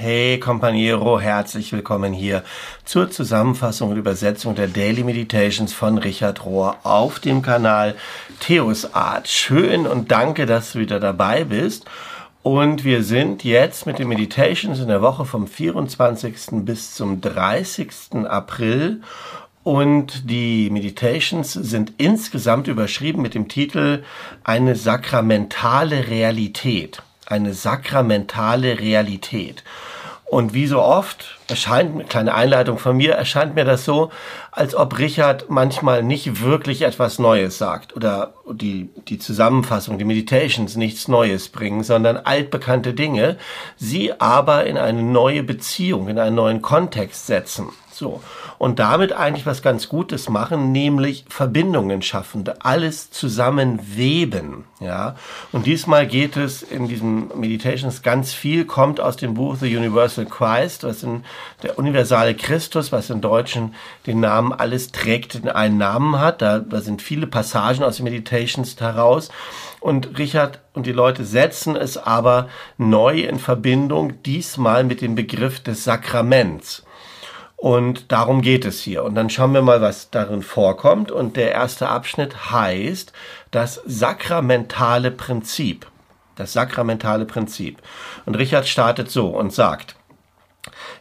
Hey 0.00 0.38
Companiero, 0.38 1.18
herzlich 1.18 1.72
willkommen 1.72 2.12
hier 2.12 2.44
zur 2.84 3.10
Zusammenfassung 3.10 3.90
und 3.90 3.96
Übersetzung 3.96 4.54
der 4.54 4.68
Daily 4.68 5.02
Meditations 5.02 5.72
von 5.72 5.98
Richard 5.98 6.44
Rohr 6.44 6.76
auf 6.84 7.18
dem 7.18 7.42
Kanal 7.42 7.96
Theos 8.38 8.94
Art. 8.94 9.26
Schön 9.26 9.88
und 9.88 10.12
danke, 10.12 10.46
dass 10.46 10.74
du 10.74 10.78
wieder 10.78 11.00
dabei 11.00 11.42
bist. 11.42 11.84
Und 12.44 12.84
wir 12.84 13.02
sind 13.02 13.42
jetzt 13.42 13.86
mit 13.86 13.98
den 13.98 14.06
Meditations 14.06 14.78
in 14.78 14.86
der 14.86 15.02
Woche 15.02 15.24
vom 15.24 15.48
24. 15.48 16.62
bis 16.64 16.94
zum 16.94 17.20
30. 17.20 18.24
April. 18.28 19.00
Und 19.64 20.30
die 20.30 20.70
Meditations 20.70 21.52
sind 21.52 21.94
insgesamt 21.98 22.68
überschrieben 22.68 23.20
mit 23.20 23.34
dem 23.34 23.48
Titel 23.48 24.04
Eine 24.44 24.76
sakramentale 24.76 26.06
Realität 26.06 27.02
eine 27.28 27.54
sakramentale 27.54 28.78
Realität. 28.78 29.62
Und 30.28 30.52
wie 30.52 30.66
so 30.66 30.80
oft 30.80 31.37
erscheint, 31.48 31.94
eine 31.94 32.04
kleine 32.04 32.34
Einleitung 32.34 32.78
von 32.78 32.96
mir, 32.96 33.14
erscheint 33.14 33.54
mir 33.54 33.64
das 33.64 33.84
so, 33.84 34.10
als 34.52 34.74
ob 34.74 34.98
Richard 34.98 35.50
manchmal 35.50 36.02
nicht 36.02 36.42
wirklich 36.42 36.82
etwas 36.82 37.18
Neues 37.18 37.58
sagt 37.58 37.96
oder 37.96 38.34
die, 38.50 38.90
die 39.08 39.18
Zusammenfassung, 39.18 39.98
die 39.98 40.04
Meditations 40.04 40.76
nichts 40.76 41.08
Neues 41.08 41.48
bringen, 41.48 41.82
sondern 41.82 42.18
altbekannte 42.18 42.94
Dinge, 42.94 43.36
sie 43.76 44.20
aber 44.20 44.66
in 44.66 44.76
eine 44.76 45.02
neue 45.02 45.42
Beziehung, 45.42 46.08
in 46.08 46.18
einen 46.18 46.36
neuen 46.36 46.62
Kontext 46.62 47.26
setzen. 47.26 47.68
So. 47.98 48.22
Und 48.58 48.78
damit 48.78 49.12
eigentlich 49.12 49.44
was 49.44 49.60
ganz 49.60 49.88
Gutes 49.88 50.28
machen, 50.28 50.70
nämlich 50.70 51.24
Verbindungen 51.28 52.00
schaffen, 52.02 52.44
alles 52.60 53.10
zusammenweben, 53.10 54.64
ja. 54.78 55.16
Und 55.50 55.66
diesmal 55.66 56.06
geht 56.06 56.36
es 56.36 56.62
in 56.62 56.86
diesem 56.86 57.32
Meditations 57.34 58.02
ganz 58.02 58.32
viel, 58.32 58.64
kommt 58.66 59.00
aus 59.00 59.16
dem 59.16 59.34
Buch 59.34 59.56
The 59.56 59.76
Universal 59.76 60.26
Christ, 60.26 60.84
was 60.84 61.02
in 61.02 61.24
der 61.62 61.78
universale 61.78 62.34
Christus, 62.34 62.92
was 62.92 63.10
im 63.10 63.20
Deutschen 63.20 63.74
den 64.06 64.20
Namen 64.20 64.52
alles 64.52 64.92
trägt, 64.92 65.34
in 65.34 65.48
einen 65.48 65.78
Namen 65.78 66.18
hat. 66.18 66.42
Da, 66.42 66.58
da 66.58 66.80
sind 66.80 67.02
viele 67.02 67.26
Passagen 67.26 67.82
aus 67.82 67.96
den 67.96 68.04
Meditations 68.04 68.80
heraus. 68.80 69.30
Und 69.80 70.18
Richard 70.18 70.60
und 70.72 70.86
die 70.86 70.92
Leute 70.92 71.24
setzen 71.24 71.76
es 71.76 71.96
aber 71.96 72.48
neu 72.76 73.20
in 73.20 73.38
Verbindung, 73.38 74.22
diesmal 74.22 74.84
mit 74.84 75.00
dem 75.00 75.14
Begriff 75.14 75.60
des 75.60 75.84
Sakraments. 75.84 76.84
Und 77.58 78.12
darum 78.12 78.40
geht 78.40 78.64
es 78.64 78.80
hier. 78.80 79.02
Und 79.02 79.16
dann 79.16 79.30
schauen 79.30 79.52
wir 79.52 79.62
mal, 79.62 79.80
was 79.80 80.10
darin 80.10 80.42
vorkommt. 80.42 81.10
Und 81.10 81.36
der 81.36 81.50
erste 81.50 81.88
Abschnitt 81.88 82.52
heißt 82.52 83.12
das 83.50 83.82
sakramentale 83.84 85.10
Prinzip. 85.10 85.86
Das 86.36 86.52
sakramentale 86.52 87.24
Prinzip. 87.24 87.82
Und 88.26 88.36
Richard 88.36 88.68
startet 88.68 89.10
so 89.10 89.26
und 89.26 89.52
sagt, 89.52 89.96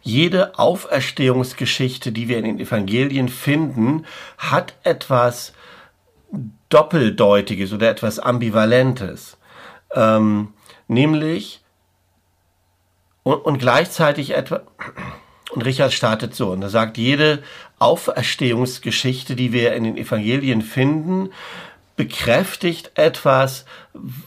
jede 0.02 0.58
Auferstehungsgeschichte, 0.58 2.12
die 2.12 2.28
wir 2.28 2.38
in 2.38 2.46
den 2.46 2.60
Evangelien 2.60 3.30
finden, 3.30 4.06
hat 4.38 4.76
etwas 4.84 5.54
Doppeldeutiges 6.70 7.74
oder 7.74 7.90
etwas 7.90 8.20
Ambivalentes. 8.20 9.38
Ähm, 9.94 10.54
nämlich 10.88 11.62
und, 13.24 13.46
und 13.46 13.58
gleichzeitig 13.60 14.36
etwas 14.36 14.62
und 15.52 15.64
Richard 15.64 15.94
startet 15.94 16.36
so 16.36 16.52
und 16.52 16.62
er 16.62 16.70
sagt, 16.70 16.98
jede 16.98 17.42
Auferstehungsgeschichte, 17.80 19.36
die 19.36 19.54
wir 19.54 19.74
in 19.74 19.86
den 19.86 19.98
Evangelien 19.98 20.62
finden, 20.62 21.30
bekräftigt 21.98 22.92
etwas, 22.94 23.66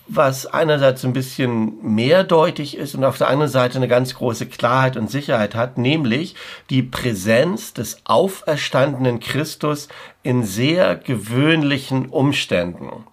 was 0.08 0.44
einerseits 0.44 1.04
ein 1.04 1.12
bisschen 1.12 1.78
mehrdeutig 1.82 2.76
ist 2.76 2.96
und 2.96 3.04
auf 3.04 3.16
der 3.16 3.28
anderen 3.28 3.50
Seite 3.50 3.78
eine 3.78 3.86
ganz 3.88 4.16
große 4.16 4.46
Klarheit 4.46 4.96
und 4.96 5.08
Sicherheit 5.08 5.54
hat, 5.54 5.78
nämlich 5.78 6.34
die 6.68 6.82
Präsenz 6.82 7.72
des 7.72 8.02
auferstandenen 8.04 9.20
Christus 9.20 9.88
in 10.24 10.42
sehr 10.42 10.96
gewöhnlichen 10.96 12.08
Umständen. 12.08 13.04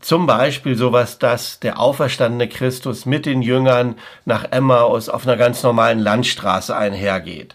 Zum 0.00 0.26
Beispiel 0.26 0.76
sowas, 0.76 1.18
dass 1.18 1.60
der 1.60 1.78
auferstandene 1.78 2.48
Christus 2.48 3.04
mit 3.04 3.26
den 3.26 3.42
Jüngern 3.42 3.96
nach 4.24 4.46
Emmaus 4.50 5.10
auf 5.10 5.26
einer 5.26 5.36
ganz 5.36 5.62
normalen 5.62 5.98
Landstraße 5.98 6.74
einhergeht. 6.74 7.54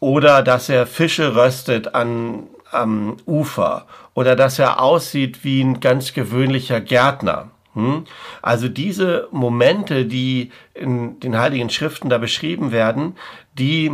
Oder 0.00 0.42
dass 0.42 0.70
er 0.70 0.86
Fische 0.86 1.36
röstet 1.36 1.94
an, 1.94 2.44
am 2.74 3.16
Ufer. 3.26 3.86
Oder 4.14 4.36
dass 4.36 4.58
er 4.58 4.80
aussieht 4.80 5.44
wie 5.44 5.62
ein 5.62 5.80
ganz 5.80 6.12
gewöhnlicher 6.12 6.80
Gärtner. 6.80 7.50
Hm? 7.74 8.04
Also 8.42 8.68
diese 8.68 9.28
Momente, 9.30 10.06
die 10.06 10.50
in 10.74 11.20
den 11.20 11.38
Heiligen 11.38 11.70
Schriften 11.70 12.08
da 12.08 12.18
beschrieben 12.18 12.72
werden, 12.72 13.16
die 13.58 13.92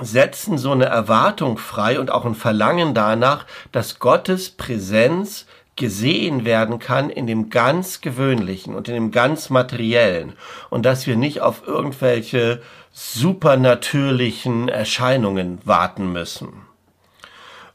setzen 0.00 0.58
so 0.58 0.72
eine 0.72 0.86
Erwartung 0.86 1.58
frei 1.58 1.98
und 1.98 2.10
auch 2.10 2.24
ein 2.24 2.34
Verlangen 2.34 2.94
danach, 2.94 3.46
dass 3.72 3.98
Gottes 3.98 4.50
Präsenz 4.50 5.46
gesehen 5.76 6.44
werden 6.44 6.78
kann 6.78 7.10
in 7.10 7.26
dem 7.26 7.48
ganz 7.48 8.00
gewöhnlichen 8.00 8.74
und 8.74 8.88
in 8.88 8.94
dem 8.94 9.10
ganz 9.10 9.50
materiellen 9.50 10.34
und 10.68 10.84
dass 10.84 11.06
wir 11.06 11.16
nicht 11.16 11.40
auf 11.40 11.66
irgendwelche 11.66 12.60
supernatürlichen 12.92 14.68
Erscheinungen 14.68 15.58
warten 15.64 16.12
müssen. 16.12 16.69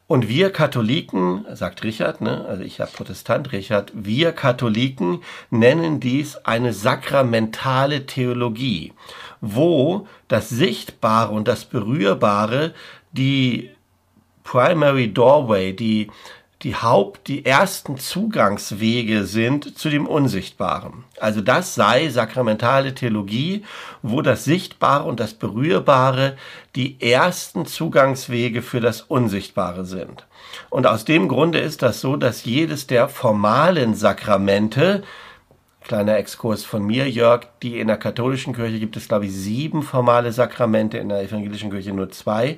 Und 0.08 0.28
wir 0.28 0.52
Katholiken, 0.52 1.46
sagt 1.52 1.84
Richard, 1.84 2.22
ne, 2.22 2.46
also 2.48 2.62
ich 2.62 2.80
habe 2.80 2.92
Protestant 2.92 3.52
Richard, 3.52 3.92
wir 3.96 4.34
Katholiken 4.34 5.24
nennen 5.50 6.00
dies 6.00 6.36
eine 6.36 6.74
sakramentale 6.74 8.06
Theologie, 8.06 8.94
wo 9.42 10.08
das 10.28 10.50
Sichtbare 10.50 11.34
und 11.34 11.48
das 11.48 11.66
Berührbare 11.66 12.76
die 13.14 13.72
Primary 14.44 15.12
Doorway, 15.12 15.74
die 15.74 16.12
die 16.62 16.76
Haupt, 16.76 17.28
die 17.28 17.46
ersten 17.46 17.98
Zugangswege 17.98 19.26
sind 19.26 19.78
zu 19.78 19.90
dem 19.90 20.08
Unsichtbaren. 20.08 21.04
Also 21.20 21.42
das 21.42 21.76
sei 21.76 22.10
sakramentale 22.10 22.96
Theologie, 22.96 23.64
wo 24.02 24.22
das 24.22 24.46
Sichtbare 24.46 25.04
und 25.04 25.20
das 25.20 25.34
Berührbare 25.34 26.38
die 26.76 27.00
ersten 27.02 27.66
Zugangswege 27.66 28.62
für 28.62 28.80
das 28.80 29.02
Unsichtbare 29.02 29.86
sind. 29.86 30.26
Und 30.70 30.88
aus 30.88 31.06
dem 31.06 31.28
Grunde 31.28 31.60
ist 31.60 31.82
das 31.82 32.02
so, 32.02 32.16
dass 32.16 32.46
jedes 32.46 32.88
der 32.88 33.10
formalen 33.10 33.94
Sakramente, 33.94 35.04
kleiner 35.86 36.18
Exkurs 36.18 36.66
von 36.66 36.86
mir, 36.86 37.10
Jörg, 37.10 37.48
die 37.62 37.80
in 37.80 37.88
der 37.88 37.98
katholischen 37.98 38.54
Kirche 38.54 38.80
gibt 38.80 38.98
es, 38.98 39.08
glaube 39.08 39.28
ich, 39.28 39.34
sieben 39.34 39.84
formale 39.84 40.32
Sakramente, 40.32 40.98
in 40.98 41.10
der 41.10 41.22
evangelischen 41.22 41.70
Kirche 41.70 41.94
nur 41.94 42.10
zwei. 42.10 42.58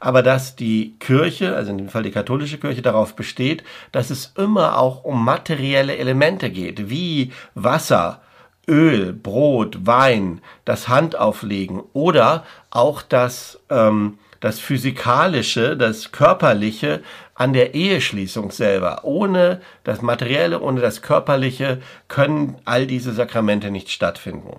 Aber 0.00 0.22
dass 0.22 0.54
die 0.54 0.96
Kirche, 1.00 1.56
also 1.56 1.70
in 1.70 1.78
dem 1.78 1.88
Fall 1.88 2.04
die 2.04 2.12
katholische 2.12 2.58
Kirche, 2.58 2.82
darauf 2.82 3.16
besteht, 3.16 3.64
dass 3.90 4.10
es 4.10 4.32
immer 4.36 4.78
auch 4.78 5.02
um 5.02 5.24
materielle 5.24 5.96
Elemente 5.96 6.50
geht, 6.50 6.90
wie 6.90 7.32
Wasser, 7.54 8.20
Öl, 8.68 9.14
Brot, 9.14 9.86
Wein, 9.86 10.42
das 10.64 10.88
Handauflegen 10.88 11.82
oder 11.94 12.44
auch 12.70 13.00
das, 13.02 13.58
ähm, 13.70 14.18
das 14.40 14.60
Physikalische, 14.60 15.76
das 15.76 16.12
Körperliche 16.12 17.02
an 17.34 17.52
der 17.52 17.74
Eheschließung 17.74 18.50
selber. 18.50 19.00
Ohne 19.04 19.60
das 19.84 20.02
Materielle, 20.02 20.60
ohne 20.60 20.80
das 20.80 21.02
Körperliche 21.02 21.80
können 22.08 22.56
all 22.64 22.86
diese 22.86 23.12
Sakramente 23.12 23.70
nicht 23.70 23.90
stattfinden. 23.90 24.56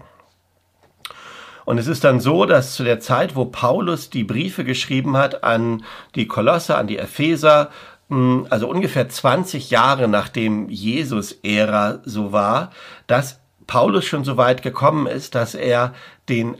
Und 1.66 1.78
es 1.78 1.88
ist 1.88 2.03
dann 2.03 2.19
so, 2.19 2.45
dass 2.45 2.73
zu 2.73 2.84
der 2.84 3.00
Zeit, 3.00 3.35
wo 3.35 3.45
Paulus 3.45 4.09
die 4.09 4.23
Briefe 4.23 4.63
geschrieben 4.63 5.16
hat 5.16 5.44
an 5.44 5.84
die 6.16 6.28
Kolosse, 6.28 6.75
an 6.75 6.88
die 6.88 6.97
Epheser, 6.97 7.69
hm, 8.09 8.47
also 8.50 8.67
ungefähr 8.67 9.07
20 9.07 9.69
Jahre 9.69 10.07
nachdem 10.07 10.67
Jesus-Ära 10.69 12.00
so 12.03 12.31
war, 12.31 12.72
dass 13.06 13.40
Paulus 13.67 14.05
schon 14.05 14.23
so 14.23 14.35
weit 14.35 14.64
gekommen 14.64 15.05
ist, 15.05 15.35
dass 15.35 15.53
er 15.53 15.93
den 16.28 16.58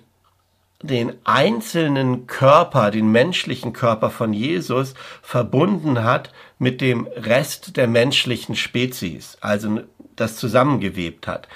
den 0.81 1.14
einzelnen 1.26 2.26
Körper, 2.28 2.92
den 2.92 3.12
menschlichen 3.12 3.74
Körper 3.74 4.10
von 4.10 4.31
Jesus 4.31 4.94
verbunden 5.22 6.04
hat 6.04 6.31
mit 6.58 6.80
dem 6.80 7.08
Rest 7.16 7.76
der 7.76 7.88
menschlichen 7.88 8.56
Spezies, 8.56 9.38
also 9.42 9.81
das 10.16 10.38
zusammengewebt 10.38 11.28
hat, 11.28 11.48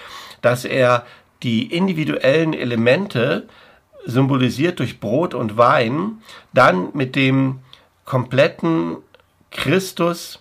dass 0.41 0.65
er 0.65 1.05
die 1.41 1.73
individuellen 1.73 2.53
Elemente, 2.53 3.47
symbolisiert 4.05 4.79
durch 4.79 4.99
Brot 4.99 5.33
und 5.33 5.57
Wein, 5.57 6.21
dann 6.53 6.89
mit 6.93 7.15
dem 7.15 7.59
kompletten 8.03 8.97
Christus 9.51 10.39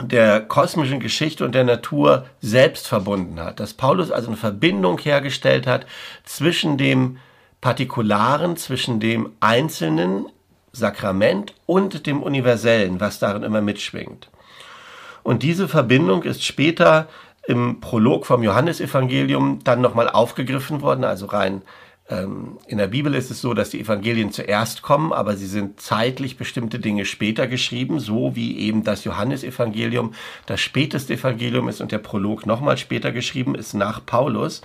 der 0.00 0.40
kosmischen 0.40 0.98
Geschichte 0.98 1.44
und 1.44 1.54
der 1.54 1.64
Natur 1.64 2.26
selbst 2.40 2.88
verbunden 2.88 3.38
hat. 3.38 3.60
Dass 3.60 3.74
Paulus 3.74 4.10
also 4.10 4.28
eine 4.28 4.36
Verbindung 4.36 4.98
hergestellt 4.98 5.66
hat 5.66 5.86
zwischen 6.24 6.76
dem 6.76 7.18
Partikularen, 7.60 8.56
zwischen 8.56 9.00
dem 9.00 9.30
einzelnen 9.40 10.26
Sakrament 10.72 11.54
und 11.66 12.06
dem 12.06 12.22
Universellen, 12.22 13.00
was 13.00 13.18
darin 13.18 13.42
immer 13.42 13.60
mitschwingt. 13.60 14.30
Und 15.22 15.42
diese 15.42 15.68
Verbindung 15.68 16.22
ist 16.22 16.44
später 16.44 17.08
im 17.46 17.80
Prolog 17.80 18.26
vom 18.26 18.42
Johannesevangelium 18.42 19.60
dann 19.64 19.80
nochmal 19.80 20.08
aufgegriffen 20.08 20.82
worden, 20.82 21.04
also 21.04 21.26
rein 21.26 21.62
ähm, 22.10 22.58
in 22.66 22.78
der 22.78 22.88
Bibel 22.88 23.14
ist 23.14 23.30
es 23.30 23.40
so, 23.40 23.54
dass 23.54 23.70
die 23.70 23.80
Evangelien 23.80 24.32
zuerst 24.32 24.82
kommen, 24.82 25.12
aber 25.12 25.36
sie 25.36 25.46
sind 25.46 25.80
zeitlich 25.80 26.36
bestimmte 26.36 26.78
Dinge 26.78 27.04
später 27.04 27.46
geschrieben, 27.46 28.00
so 28.00 28.34
wie 28.34 28.58
eben 28.58 28.82
das 28.82 29.04
Johannesevangelium 29.04 30.12
das 30.46 30.60
späteste 30.60 31.14
Evangelium 31.14 31.68
ist 31.68 31.80
und 31.80 31.92
der 31.92 31.98
Prolog 31.98 32.46
nochmal 32.46 32.76
später 32.76 33.12
geschrieben 33.12 33.54
ist 33.54 33.74
nach 33.74 34.04
Paulus. 34.04 34.62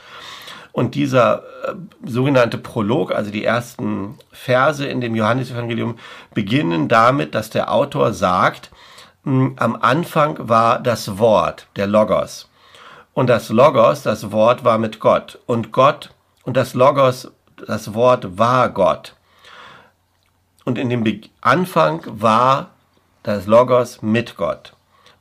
Und 0.75 0.93
dieser 0.93 1.43
äh, 1.63 1.75
sogenannte 2.05 2.57
Prolog, 2.57 3.15
also 3.15 3.31
die 3.31 3.45
ersten 3.45 4.19
Verse 4.33 4.85
in 4.85 4.99
dem 4.99 5.15
Johannesevangelium, 5.15 5.97
beginnen 6.33 6.89
damit, 6.89 7.33
dass 7.33 7.49
der 7.49 7.71
Autor 7.71 8.11
sagt, 8.11 8.71
mh, 9.23 9.53
am 9.55 9.77
Anfang 9.77 10.49
war 10.49 10.79
das 10.79 11.17
Wort, 11.17 11.67
der 11.77 11.87
Logos. 11.87 12.49
Und 13.13 13.27
das 13.27 13.47
Logos, 13.47 14.03
das 14.03 14.33
Wort 14.33 14.65
war 14.65 14.77
mit 14.77 14.99
Gott. 14.99 15.39
Und 15.45 15.71
Gott 15.71 16.13
und 16.43 16.57
das 16.57 16.73
Logos, 16.73 17.31
das 17.65 17.93
Wort 17.93 18.37
war 18.37 18.67
Gott. 18.67 19.15
Und 20.65 20.77
in 20.77 20.89
dem 20.89 21.05
Be 21.05 21.21
Anfang 21.39 22.01
war 22.05 22.71
das 23.23 23.45
Logos 23.45 24.01
mit 24.01 24.35
Gott. 24.35 24.73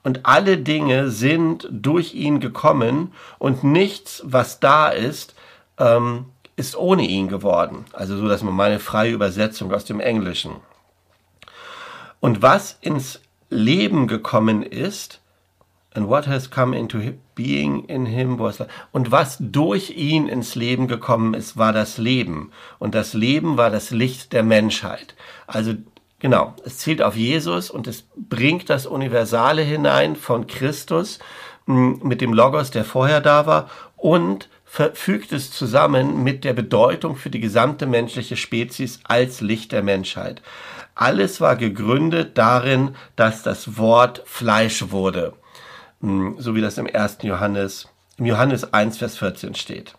Und 0.03 0.27
alle 0.27 0.59
Dinge 0.59 1.11
sind 1.11 1.69
durch 1.71 2.13
ihn 2.13 2.41
gekommen 2.41 3.13
und 3.39 3.63
nichts, 3.63 4.21
was 4.25 4.59
da 4.59 4.89
ist, 4.89 5.34
ähm, 5.79 6.27
ist 6.57 6.77
ohne 6.77 7.03
ihn 7.03 7.29
geworden. 7.29 7.85
Also 7.93 8.17
so, 8.17 8.29
dass 8.29 8.43
man 8.43 8.55
meine 8.55 8.79
freie 8.79 9.13
Übersetzung 9.13 9.73
aus 9.73 9.85
dem 9.85 10.01
Englischen. 10.01 10.57
Und 12.21 12.43
was 12.43 12.79
ins 12.81 13.21
Leben 13.51 14.07
gekommen 14.07 14.63
ist, 14.63 15.21
And 15.97 16.09
what 16.09 16.27
has 16.27 16.51
come 16.51 16.77
into 16.77 16.99
being 17.37 17.85
in 17.85 18.05
him 18.05 18.41
was 18.41 18.61
und 18.91 19.13
was 19.13 19.37
durch 19.39 19.91
ihn 19.91 20.27
ins 20.27 20.57
Leben 20.57 20.89
gekommen 20.89 21.35
ist, 21.35 21.57
war 21.57 21.73
das 21.73 21.99
Leben 21.99 22.51
und 22.81 22.97
das 22.97 23.15
Leben 23.15 23.57
war 23.57 23.71
das 23.71 23.93
Licht 23.93 24.33
der 24.33 24.43
Menschheit. 24.43 25.15
Also 25.47 25.75
genau, 26.19 26.55
es 26.65 26.79
zielt 26.79 27.01
auf 27.01 27.15
Jesus 27.15 27.71
und 27.71 27.87
es 27.87 28.09
bringt 28.17 28.71
das 28.71 28.87
Universale 28.87 29.63
hinein 29.63 30.17
von 30.17 30.49
Christus 30.49 31.21
mit 31.67 32.21
dem 32.21 32.33
Logos, 32.33 32.73
der 32.73 32.85
vorher 32.85 33.21
da 33.21 33.47
war 33.47 33.71
und 33.97 34.49
verfügt 34.75 35.31
es 35.31 35.53
zusammen 35.53 36.25
mit 36.25 36.43
der 36.43 36.53
Bedeutung 36.53 37.15
für 37.15 37.31
die 37.31 37.39
gesamte 37.39 37.87
menschliche 37.87 38.37
Spezies 38.37 38.99
als 39.05 39.41
Licht 39.41 39.71
der 39.71 39.85
Menschheit. 39.85 40.43
Alles 40.97 41.41
war 41.41 41.55
gegründet 41.55 42.37
darin, 42.37 42.97
dass 43.15 43.45
das 43.45 43.79
Wort 43.79 44.25
Fleisch 44.27 44.91
wurde. 44.91 45.35
Hm, 46.01 46.35
so 46.41 46.57
wie 46.57 46.61
das 46.61 46.77
im 46.77 46.93
1. 46.93 47.19
Johannes, 47.23 47.89
im 48.19 48.27
Johannes 48.27 48.75
1, 48.75 48.99
Vers 48.99 49.17
14 49.19 49.55
steht. 49.55 49.95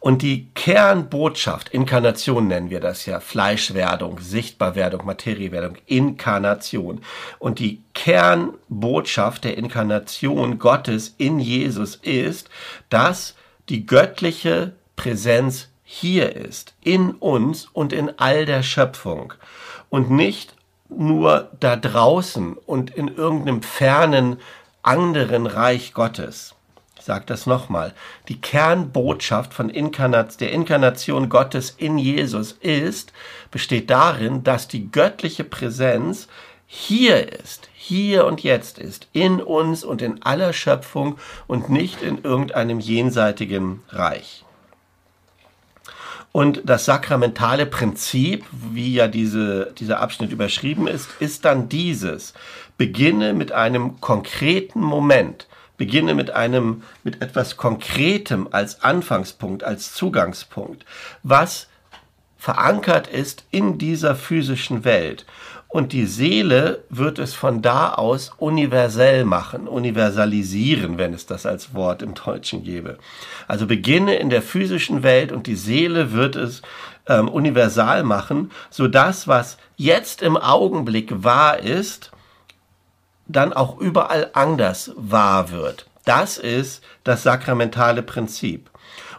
Und 0.00 0.22
die 0.22 0.48
Kernbotschaft, 0.54 1.70
Inkarnation 1.70 2.46
nennen 2.46 2.70
wir 2.70 2.80
das 2.80 3.06
ja, 3.06 3.20
Fleischwerdung, 3.20 4.20
Sichtbarwerdung, 4.20 5.04
Materiewerdung, 5.04 5.76
Inkarnation. 5.86 7.00
Und 7.38 7.58
die 7.58 7.82
Kernbotschaft 7.94 9.44
der 9.44 9.58
Inkarnation 9.58 10.58
Gottes 10.58 11.14
in 11.18 11.40
Jesus 11.40 11.96
ist, 11.96 12.48
dass 12.90 13.34
die 13.68 13.86
göttliche 13.86 14.72
Präsenz 14.96 15.68
hier 15.82 16.36
ist, 16.36 16.74
in 16.82 17.12
uns 17.12 17.66
und 17.72 17.92
in 17.92 18.18
all 18.18 18.46
der 18.46 18.62
Schöpfung. 18.62 19.32
Und 19.88 20.10
nicht 20.10 20.54
nur 20.88 21.50
da 21.60 21.76
draußen 21.76 22.54
und 22.54 22.90
in 22.90 23.08
irgendeinem 23.08 23.62
fernen 23.62 24.38
anderen 24.82 25.46
Reich 25.46 25.92
Gottes. 25.92 26.54
Sage 27.08 27.24
das 27.24 27.46
nochmal. 27.46 27.94
Die 28.28 28.38
Kernbotschaft 28.38 29.54
von 29.54 29.70
Inkarnat, 29.70 30.42
der 30.42 30.52
Inkarnation 30.52 31.30
Gottes 31.30 31.74
in 31.78 31.96
Jesus 31.96 32.52
ist, 32.52 33.14
besteht 33.50 33.88
darin, 33.88 34.44
dass 34.44 34.68
die 34.68 34.90
göttliche 34.92 35.44
Präsenz 35.44 36.28
hier 36.66 37.32
ist, 37.32 37.70
hier 37.72 38.26
und 38.26 38.42
jetzt 38.42 38.78
ist, 38.78 39.08
in 39.14 39.40
uns 39.40 39.84
und 39.84 40.02
in 40.02 40.22
aller 40.22 40.52
Schöpfung 40.52 41.16
und 41.46 41.70
nicht 41.70 42.02
in 42.02 42.22
irgendeinem 42.24 42.78
jenseitigen 42.78 43.82
Reich. 43.88 44.44
Und 46.30 46.60
das 46.66 46.84
sakramentale 46.84 47.64
Prinzip, 47.64 48.44
wie 48.52 48.92
ja 48.92 49.08
diese, 49.08 49.72
dieser 49.78 50.00
Abschnitt 50.00 50.30
überschrieben 50.30 50.86
ist, 50.86 51.08
ist 51.20 51.46
dann 51.46 51.70
dieses. 51.70 52.34
Beginne 52.76 53.32
mit 53.32 53.50
einem 53.50 53.98
konkreten 54.02 54.82
Moment. 54.82 55.47
Beginne 55.78 56.14
mit 56.14 56.32
einem, 56.32 56.82
mit 57.04 57.22
etwas 57.22 57.56
Konkretem 57.56 58.48
als 58.50 58.82
Anfangspunkt, 58.82 59.64
als 59.64 59.94
Zugangspunkt, 59.94 60.84
was 61.22 61.68
verankert 62.36 63.06
ist 63.08 63.44
in 63.50 63.78
dieser 63.78 64.14
physischen 64.14 64.84
Welt. 64.84 65.24
Und 65.70 65.92
die 65.92 66.06
Seele 66.06 66.82
wird 66.88 67.18
es 67.18 67.34
von 67.34 67.60
da 67.60 67.92
aus 67.92 68.32
universell 68.38 69.24
machen, 69.24 69.68
universalisieren, 69.68 70.96
wenn 70.96 71.12
es 71.12 71.26
das 71.26 71.44
als 71.44 71.74
Wort 71.74 72.00
im 72.00 72.14
Deutschen 72.14 72.64
gäbe. 72.64 72.96
Also 73.46 73.66
beginne 73.66 74.16
in 74.16 74.30
der 74.30 74.40
physischen 74.40 75.02
Welt 75.02 75.30
und 75.30 75.46
die 75.46 75.56
Seele 75.56 76.12
wird 76.12 76.36
es 76.36 76.62
ähm, 77.06 77.28
universal 77.28 78.02
machen, 78.02 78.50
so 78.70 78.88
das, 78.88 79.28
was 79.28 79.58
jetzt 79.76 80.22
im 80.22 80.38
Augenblick 80.38 81.22
wahr 81.22 81.58
ist, 81.58 82.12
dann 83.28 83.52
auch 83.52 83.78
überall 83.78 84.30
anders 84.32 84.92
wahr 84.96 85.50
wird. 85.50 85.86
Das 86.04 86.38
ist 86.38 86.82
das 87.04 87.22
sakramentale 87.22 88.02
Prinzip. 88.02 88.70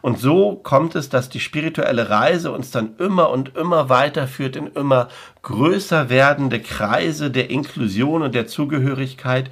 Und 0.01 0.19
so 0.19 0.55
kommt 0.55 0.95
es, 0.95 1.09
dass 1.09 1.29
die 1.29 1.39
spirituelle 1.39 2.09
Reise 2.09 2.51
uns 2.51 2.71
dann 2.71 2.95
immer 2.97 3.29
und 3.29 3.55
immer 3.55 3.89
weiterführt 3.89 4.55
in 4.55 4.67
immer 4.67 5.09
größer 5.41 6.09
werdende 6.09 6.61
Kreise 6.61 7.31
der 7.31 7.49
Inklusion 7.49 8.21
und 8.21 8.33
der 8.33 8.47
Zugehörigkeit 8.47 9.51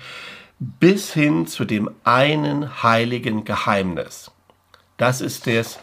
bis 0.60 1.14
hin 1.14 1.48
zu 1.48 1.66
dem 1.66 1.92
einen 2.04 2.82
heiligen 2.82 3.46
Geheimnis. 3.46 4.32
Das 4.98 5.22
ist 5.22 5.46
das, 5.46 5.80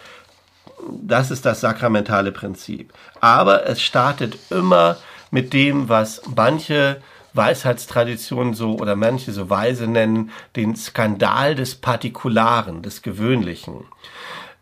das 0.90 1.30
ist 1.30 1.46
das 1.46 1.60
sakramentale 1.60 2.32
Prinzip. 2.32 2.92
Aber 3.20 3.66
es 3.66 3.80
startet 3.82 4.38
immer 4.50 4.96
mit 5.30 5.52
dem, 5.52 5.88
was 5.88 6.22
manche 6.34 7.00
Weisheitstraditionen 7.34 8.54
so 8.54 8.76
oder 8.76 8.96
manche 8.96 9.32
so 9.32 9.50
weise 9.50 9.86
nennen, 9.86 10.31
den 10.56 10.76
Skandal 10.76 11.54
des 11.54 11.75
Partikularen, 11.75 12.82
des 12.82 13.02
Gewöhnlichen. 13.02 13.84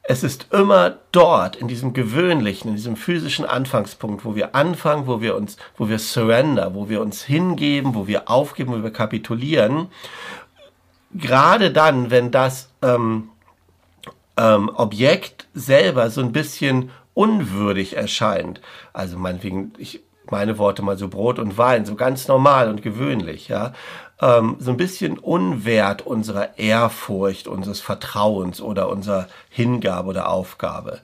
Es 0.05 0.25
ist 0.25 0.53
immer 0.53 0.99
dort, 1.13 1.55
in 1.55 1.69
diesem 1.69 1.93
gewöhnlichen, 1.93 2.71
in 2.71 2.77
diesem 2.77 2.97
physischen 2.97 3.45
Anfangspunkt, 3.45 4.25
wo 4.25 4.35
wir 4.35 4.55
anfangen, 4.55 5.07
wo 5.07 5.21
wir 5.21 5.37
uns, 5.37 5.57
wo 5.77 5.89
wir 5.89 6.01
surrender, 6.01 6.75
wo 6.75 6.89
wir 6.89 7.01
uns 7.01 7.23
hingeben, 7.23 7.95
wo 7.95 8.09
wir 8.09 8.29
aufgeben, 8.29 8.73
wo 8.73 8.83
wir 8.83 8.93
kapitulieren. 8.93 9.89
Gerade 11.13 11.71
dann, 11.71 12.11
wenn 12.11 12.33
das 12.33 12.71
ähm, 12.83 13.29
ähm, 14.37 14.71
Objekt 14.75 15.47
selber 15.55 16.11
so 16.11 16.21
ein 16.21 16.33
bisschen 16.33 16.91
unwürdig 17.15 17.97
erscheint, 17.97 18.61
also 18.93 19.19
meinetwegen, 19.19 19.73
ich 19.79 20.01
meine 20.31 20.59
Worte 20.59 20.83
mal 20.83 20.99
so 20.99 21.09
Brot 21.09 21.39
und 21.39 21.59
Wein, 21.59 21.85
so 21.85 21.95
ganz 21.95 22.29
normal 22.29 22.69
und 22.69 22.83
gewöhnlich, 22.83 23.49
ja, 23.49 23.73
ähm, 24.21 24.57
so 24.59 24.71
ein 24.71 24.77
bisschen 24.77 25.19
unwert 25.19 26.03
unserer 26.03 26.59
Ehrfurcht, 26.59 27.49
unseres 27.49 27.81
Vertrauens 27.81 28.61
oder 28.61 28.89
unserer 28.89 29.29
Hingabe 29.51 30.09
oder 30.09 30.29
Aufgabe. 30.29 31.01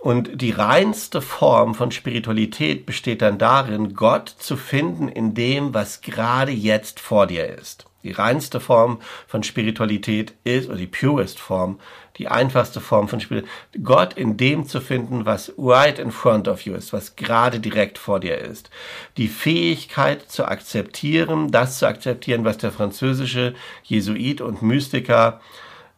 Und 0.00 0.40
die 0.40 0.52
reinste 0.52 1.20
Form 1.20 1.74
von 1.74 1.90
Spiritualität 1.90 2.86
besteht 2.86 3.20
dann 3.20 3.38
darin, 3.38 3.94
Gott 3.94 4.28
zu 4.28 4.56
finden 4.56 5.08
in 5.08 5.34
dem, 5.34 5.74
was 5.74 6.02
gerade 6.02 6.52
jetzt 6.52 7.00
vor 7.00 7.26
dir 7.26 7.46
ist. 7.48 7.86
Die 8.04 8.12
reinste 8.12 8.60
Form 8.60 9.00
von 9.26 9.42
Spiritualität 9.42 10.34
ist, 10.44 10.68
oder 10.68 10.78
die 10.78 10.86
purest 10.86 11.40
Form, 11.40 11.80
die 12.18 12.28
einfachste 12.28 12.80
Form 12.80 13.08
von 13.08 13.20
Spiritualität, 13.20 13.84
Gott 13.84 14.14
in 14.14 14.36
dem 14.36 14.66
zu 14.66 14.80
finden, 14.80 15.24
was 15.24 15.52
right 15.56 15.98
in 15.98 16.10
front 16.10 16.48
of 16.48 16.62
you 16.62 16.74
ist, 16.74 16.92
was 16.92 17.16
gerade 17.16 17.60
direkt 17.60 17.98
vor 17.98 18.20
dir 18.20 18.38
ist. 18.38 18.70
Die 19.16 19.28
Fähigkeit 19.28 20.30
zu 20.30 20.46
akzeptieren, 20.46 21.50
das 21.50 21.78
zu 21.78 21.86
akzeptieren, 21.86 22.44
was 22.44 22.58
der 22.58 22.72
französische 22.72 23.54
Jesuit 23.84 24.40
und 24.40 24.62
Mystiker 24.62 25.40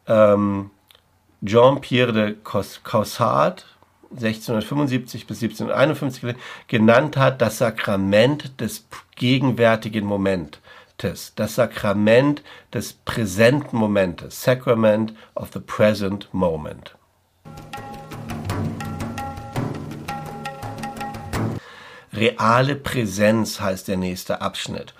ähm, 0.06 0.70
Jean-Pierre 1.44 2.12
de 2.12 2.36
Caussade 2.42 3.62
1675 4.10 5.26
bis 5.26 5.42
1751 5.42 6.34
genannt 6.66 7.16
hat, 7.16 7.40
das 7.40 7.58
Sakrament 7.58 8.60
des 8.60 8.86
gegenwärtigen 9.14 10.04
Moments 11.04 11.34
das 11.34 11.54
Sakrament 11.54 12.42
des 12.72 12.92
präsenten 12.92 13.76
Momentes, 13.76 14.42
Sacrament 14.42 15.14
of 15.34 15.50
the 15.52 15.60
Present 15.60 16.28
Moment. 16.32 16.96
Reale 22.12 22.76
Präsenz 22.76 23.60
heißt 23.60 23.88
der 23.88 23.96
nächste 23.96 24.40
Abschnitt. 24.40 24.94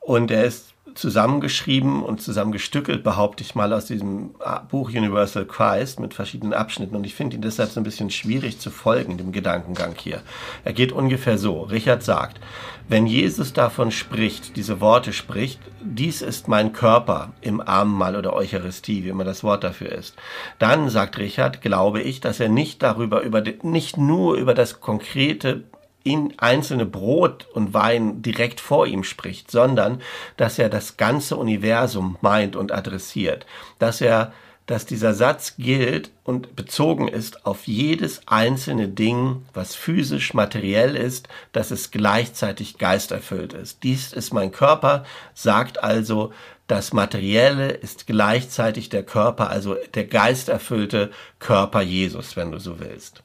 Und 0.00 0.30
er 0.30 0.44
ist 0.44 0.75
zusammengeschrieben 0.96 2.02
und 2.02 2.20
zusammengestückelt, 2.20 3.04
behaupte 3.04 3.44
ich 3.44 3.54
mal, 3.54 3.72
aus 3.72 3.86
diesem 3.86 4.34
äh, 4.40 4.58
Buch 4.68 4.88
Universal 4.88 5.44
Christ 5.44 6.00
mit 6.00 6.14
verschiedenen 6.14 6.52
Abschnitten. 6.52 6.96
Und 6.96 7.04
ich 7.04 7.14
finde 7.14 7.36
ihn 7.36 7.42
deshalb 7.42 7.70
so 7.70 7.80
ein 7.80 7.84
bisschen 7.84 8.10
schwierig 8.10 8.58
zu 8.58 8.70
folgen, 8.70 9.18
dem 9.18 9.32
Gedankengang 9.32 9.94
hier. 9.96 10.22
Er 10.64 10.72
geht 10.72 10.92
ungefähr 10.92 11.38
so. 11.38 11.62
Richard 11.62 12.02
sagt, 12.02 12.40
wenn 12.88 13.06
Jesus 13.06 13.52
davon 13.52 13.90
spricht, 13.90 14.56
diese 14.56 14.80
Worte 14.80 15.12
spricht, 15.12 15.60
dies 15.82 16.22
ist 16.22 16.46
mein 16.46 16.72
Körper 16.72 17.32
im 17.40 17.60
Abendmahl 17.60 18.14
oder 18.14 18.32
Eucharistie, 18.32 19.04
wie 19.04 19.08
immer 19.08 19.24
das 19.24 19.42
Wort 19.42 19.64
dafür 19.64 19.90
ist, 19.90 20.14
dann, 20.58 20.88
sagt 20.88 21.18
Richard, 21.18 21.62
glaube 21.62 22.00
ich, 22.00 22.20
dass 22.20 22.40
er 22.40 22.48
nicht 22.48 22.82
darüber, 22.82 23.22
über, 23.22 23.42
nicht 23.62 23.96
nur 23.96 24.36
über 24.36 24.54
das 24.54 24.80
konkrete 24.80 25.64
in 26.06 26.38
einzelne 26.38 26.86
Brot 26.86 27.48
und 27.52 27.74
Wein 27.74 28.22
direkt 28.22 28.60
vor 28.60 28.86
ihm 28.86 29.02
spricht, 29.02 29.50
sondern 29.50 30.00
dass 30.36 30.56
er 30.56 30.68
das 30.68 30.96
ganze 30.96 31.36
Universum 31.36 32.16
meint 32.20 32.54
und 32.54 32.70
adressiert, 32.70 33.44
dass 33.80 34.00
er 34.00 34.32
dass 34.66 34.84
dieser 34.84 35.14
Satz 35.14 35.54
gilt 35.58 36.10
und 36.24 36.56
bezogen 36.56 37.06
ist 37.06 37.46
auf 37.46 37.68
jedes 37.68 38.26
einzelne 38.26 38.88
Ding, 38.88 39.46
was 39.54 39.76
physisch 39.76 40.34
materiell 40.34 40.96
ist, 40.96 41.28
dass 41.52 41.70
es 41.70 41.92
gleichzeitig 41.92 42.76
geisterfüllt 42.76 43.52
ist. 43.52 43.84
Dies 43.84 44.12
ist 44.12 44.34
mein 44.34 44.50
Körper, 44.50 45.04
sagt 45.34 45.84
also, 45.84 46.32
das 46.66 46.92
Materielle 46.92 47.68
ist 47.68 48.08
gleichzeitig 48.08 48.88
der 48.88 49.04
Körper, 49.04 49.50
also 49.50 49.76
der 49.94 50.04
geisterfüllte 50.04 51.12
Körper 51.38 51.80
Jesus, 51.80 52.34
wenn 52.34 52.50
du 52.50 52.58
so 52.58 52.80
willst. 52.80 53.22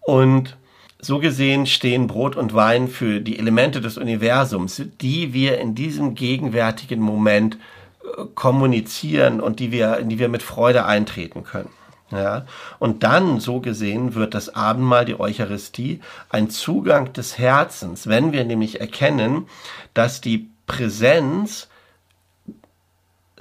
Und 0.00 0.56
so 1.02 1.18
gesehen 1.18 1.66
stehen 1.66 2.06
Brot 2.06 2.36
und 2.36 2.54
Wein 2.54 2.88
für 2.88 3.20
die 3.20 3.38
Elemente 3.38 3.80
des 3.80 3.98
Universums, 3.98 4.82
die 5.00 5.32
wir 5.32 5.58
in 5.58 5.74
diesem 5.74 6.14
gegenwärtigen 6.14 7.00
Moment 7.00 7.56
äh, 8.02 8.24
kommunizieren 8.34 9.40
und 9.40 9.60
die 9.60 9.72
wir, 9.72 9.98
in 9.98 10.08
die 10.08 10.18
wir 10.18 10.28
mit 10.28 10.42
Freude 10.42 10.84
eintreten 10.84 11.44
können. 11.44 11.70
Ja, 12.12 12.44
und 12.80 13.04
dann, 13.04 13.38
so 13.38 13.60
gesehen, 13.60 14.16
wird 14.16 14.34
das 14.34 14.52
Abendmahl, 14.52 15.04
die 15.04 15.20
Eucharistie, 15.20 16.00
ein 16.28 16.50
Zugang 16.50 17.12
des 17.12 17.38
Herzens, 17.38 18.08
wenn 18.08 18.32
wir 18.32 18.44
nämlich 18.44 18.80
erkennen, 18.80 19.46
dass 19.94 20.20
die 20.20 20.50
Präsenz 20.66 21.68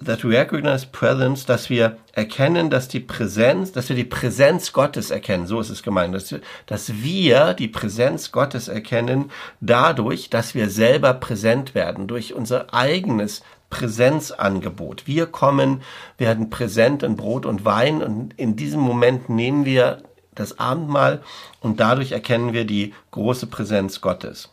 that 0.03 0.23
we 0.23 0.37
recognize 0.37 0.85
presence, 0.85 1.45
dass 1.45 1.69
wir 1.69 1.97
erkennen, 2.13 2.69
dass 2.69 2.87
die 2.87 2.99
Präsenz, 2.99 3.71
dass 3.71 3.89
wir 3.89 3.95
die 3.95 4.03
Präsenz 4.03 4.73
Gottes 4.73 5.11
erkennen, 5.11 5.47
so 5.47 5.59
ist 5.59 5.69
es 5.69 5.83
gemeint, 5.83 6.13
dass 6.13 6.31
wir, 6.31 6.41
dass 6.65 6.93
wir 7.01 7.53
die 7.53 7.67
Präsenz 7.67 8.31
Gottes 8.31 8.67
erkennen 8.67 9.31
dadurch, 9.61 10.29
dass 10.29 10.55
wir 10.55 10.69
selber 10.69 11.13
präsent 11.13 11.75
werden, 11.75 12.07
durch 12.07 12.33
unser 12.33 12.73
eigenes 12.73 13.41
Präsenzangebot. 13.69 15.05
Wir 15.05 15.27
kommen, 15.27 15.81
werden 16.17 16.49
präsent 16.49 17.03
in 17.03 17.15
Brot 17.15 17.45
und 17.45 17.65
Wein 17.65 18.01
und 18.01 18.33
in 18.37 18.55
diesem 18.55 18.81
Moment 18.81 19.29
nehmen 19.29 19.65
wir 19.65 20.03
das 20.33 20.57
Abendmahl 20.59 21.21
und 21.61 21.79
dadurch 21.79 22.11
erkennen 22.11 22.53
wir 22.53 22.65
die 22.65 22.93
große 23.11 23.47
Präsenz 23.47 24.01
Gottes. 24.01 24.49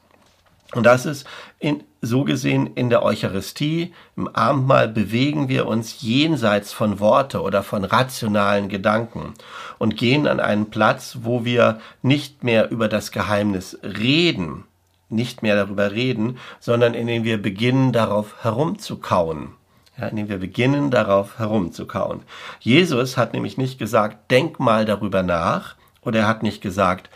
Und 0.75 0.85
das 0.85 1.07
ist 1.07 1.27
in, 1.59 1.85
so 2.07 2.25
gesehen 2.25 2.71
in 2.75 2.89
der 2.89 3.03
Eucharistie, 3.03 3.93
im 4.17 4.29
Abendmahl 4.29 4.89
bewegen 4.89 5.49
wir 5.49 5.67
uns 5.67 6.01
jenseits 6.01 6.73
von 6.73 7.01
Worte 7.01 7.43
oder 7.43 7.63
von 7.63 7.85
rationalen 7.85 8.69
Gedanken 8.69 9.35
und 9.79 9.97
gehen 9.97 10.27
an 10.27 10.41
einen 10.41 10.71
Platz, 10.71 11.19
wo 11.23 11.45
wir 11.45 11.81
nicht 12.03 12.45
mehr 12.45 12.71
über 12.71 12.89
das 12.89 13.13
Geheimnis 13.13 13.79
reden, 13.83 14.65
nicht 15.09 15.43
mehr 15.43 15.57
darüber 15.57 15.93
reden, 15.93 16.39
sondern 16.61 16.95
in 16.95 17.07
dem 17.07 17.25
wir 17.25 17.41
beginnen 17.41 17.93
darauf 17.93 18.43
herumzukauen. 18.43 19.51
Ja, 19.99 20.09
in 20.09 20.17
dem 20.17 20.29
wir 20.29 20.39
beginnen 20.39 20.91
darauf 20.91 21.39
herumzukauen. 21.39 22.21
Jesus 22.61 23.17
hat 23.17 23.33
nämlich 23.33 23.57
nicht 23.57 23.79
gesagt, 23.79 24.31
denk 24.31 24.61
mal 24.61 24.85
darüber 24.85 25.23
nach, 25.23 25.75
oder 26.03 26.21
er 26.21 26.29
hat 26.29 26.43
nicht 26.43 26.61
gesagt, 26.61 27.09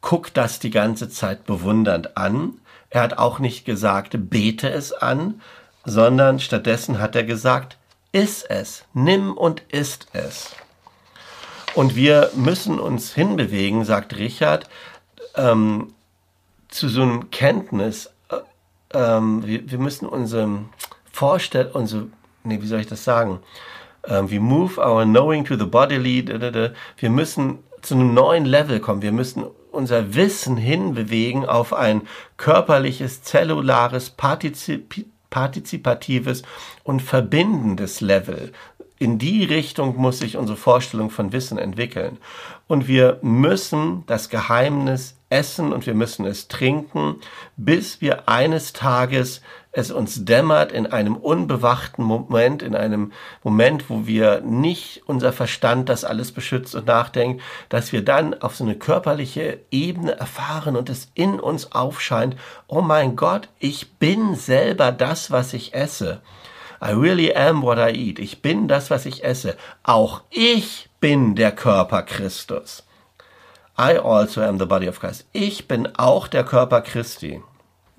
guck 0.00 0.32
das 0.34 0.58
die 0.58 0.70
ganze 0.70 1.08
Zeit 1.08 1.44
bewundernd 1.46 2.16
an, 2.16 2.54
er 2.90 3.02
hat 3.02 3.18
auch 3.18 3.38
nicht 3.38 3.64
gesagt, 3.64 4.30
bete 4.30 4.70
es 4.70 4.92
an, 4.92 5.40
sondern 5.84 6.38
stattdessen 6.38 6.98
hat 6.98 7.14
er 7.16 7.24
gesagt, 7.24 7.76
iss 8.12 8.42
es, 8.42 8.84
nimm 8.94 9.36
und 9.36 9.62
isst 9.68 10.08
es. 10.12 10.54
Und 11.74 11.96
wir 11.96 12.30
müssen 12.34 12.80
uns 12.80 13.14
hinbewegen, 13.14 13.84
sagt 13.84 14.16
Richard, 14.16 14.68
ähm, 15.36 15.92
zu 16.68 16.88
so 16.88 17.02
einem 17.02 17.30
Kenntnis. 17.30 18.10
Äh, 18.30 18.36
ähm, 18.94 19.46
wir, 19.46 19.70
wir, 19.70 19.78
müssen 19.78 20.06
unsere 20.06 20.64
Vorstellung, 21.12 21.72
unsere, 21.72 22.06
nee, 22.44 22.60
wie 22.60 22.66
soll 22.66 22.80
ich 22.80 22.86
das 22.86 23.04
sagen? 23.04 23.40
Ähm, 24.06 24.30
we 24.30 24.40
move 24.40 24.80
our 24.80 25.04
knowing 25.04 25.44
to 25.44 25.56
the 25.56 25.66
bodily. 25.66 26.24
Wir 26.96 27.10
müssen 27.10 27.58
zu 27.82 27.94
einem 27.94 28.14
neuen 28.14 28.44
Level 28.44 28.80
kommen. 28.80 29.02
Wir 29.02 29.12
müssen 29.12 29.44
unser 29.78 30.14
Wissen 30.14 30.56
hinbewegen 30.56 31.46
auf 31.46 31.72
ein 31.72 32.02
körperliches, 32.36 33.22
zellulares, 33.22 34.10
partizip 34.10 35.06
partizipatives 35.30 36.42
und 36.84 37.00
verbindendes 37.00 38.00
Level. 38.00 38.52
In 38.98 39.18
die 39.18 39.44
Richtung 39.44 39.96
muss 39.96 40.18
sich 40.18 40.36
unsere 40.36 40.56
Vorstellung 40.56 41.10
von 41.10 41.32
Wissen 41.32 41.58
entwickeln. 41.58 42.16
Und 42.66 42.88
wir 42.88 43.18
müssen 43.22 44.04
das 44.06 44.30
Geheimnis 44.30 45.16
essen 45.28 45.72
und 45.72 45.86
wir 45.86 45.94
müssen 45.94 46.24
es 46.24 46.48
trinken, 46.48 47.16
bis 47.56 48.00
wir 48.00 48.28
eines 48.28 48.72
Tages 48.72 49.42
es 49.78 49.90
uns 49.90 50.24
dämmert 50.24 50.72
in 50.72 50.86
einem 50.86 51.16
unbewachten 51.16 52.02
Moment, 52.02 52.62
in 52.62 52.74
einem 52.74 53.12
Moment, 53.42 53.88
wo 53.88 54.06
wir 54.06 54.40
nicht 54.40 55.02
unser 55.06 55.32
Verstand 55.32 55.88
das 55.88 56.04
alles 56.04 56.32
beschützt 56.32 56.74
und 56.74 56.86
nachdenkt, 56.86 57.42
dass 57.68 57.92
wir 57.92 58.04
dann 58.04 58.34
auf 58.34 58.56
so 58.56 58.64
eine 58.64 58.74
körperliche 58.74 59.60
Ebene 59.70 60.18
erfahren 60.18 60.76
und 60.76 60.90
es 60.90 61.10
in 61.14 61.38
uns 61.38 61.72
aufscheint, 61.72 62.36
oh 62.66 62.80
mein 62.80 63.16
Gott, 63.16 63.48
ich 63.58 63.92
bin 63.98 64.34
selber 64.34 64.92
das, 64.92 65.30
was 65.30 65.52
ich 65.52 65.74
esse. 65.74 66.20
I 66.80 66.92
really 66.92 67.34
am 67.34 67.62
what 67.62 67.78
I 67.78 67.90
eat. 67.90 68.18
Ich 68.18 68.42
bin 68.42 68.68
das, 68.68 68.90
was 68.90 69.06
ich 69.06 69.24
esse. 69.24 69.56
Auch 69.82 70.22
ich 70.30 70.88
bin 71.00 71.34
der 71.34 71.52
Körper 71.52 72.02
Christus. 72.02 72.84
I 73.76 73.98
also 73.98 74.42
am 74.42 74.58
the 74.58 74.66
body 74.66 74.88
of 74.88 74.98
Christ. 75.00 75.26
Ich 75.32 75.68
bin 75.68 75.88
auch 75.96 76.26
der 76.26 76.44
Körper 76.44 76.80
Christi. 76.80 77.42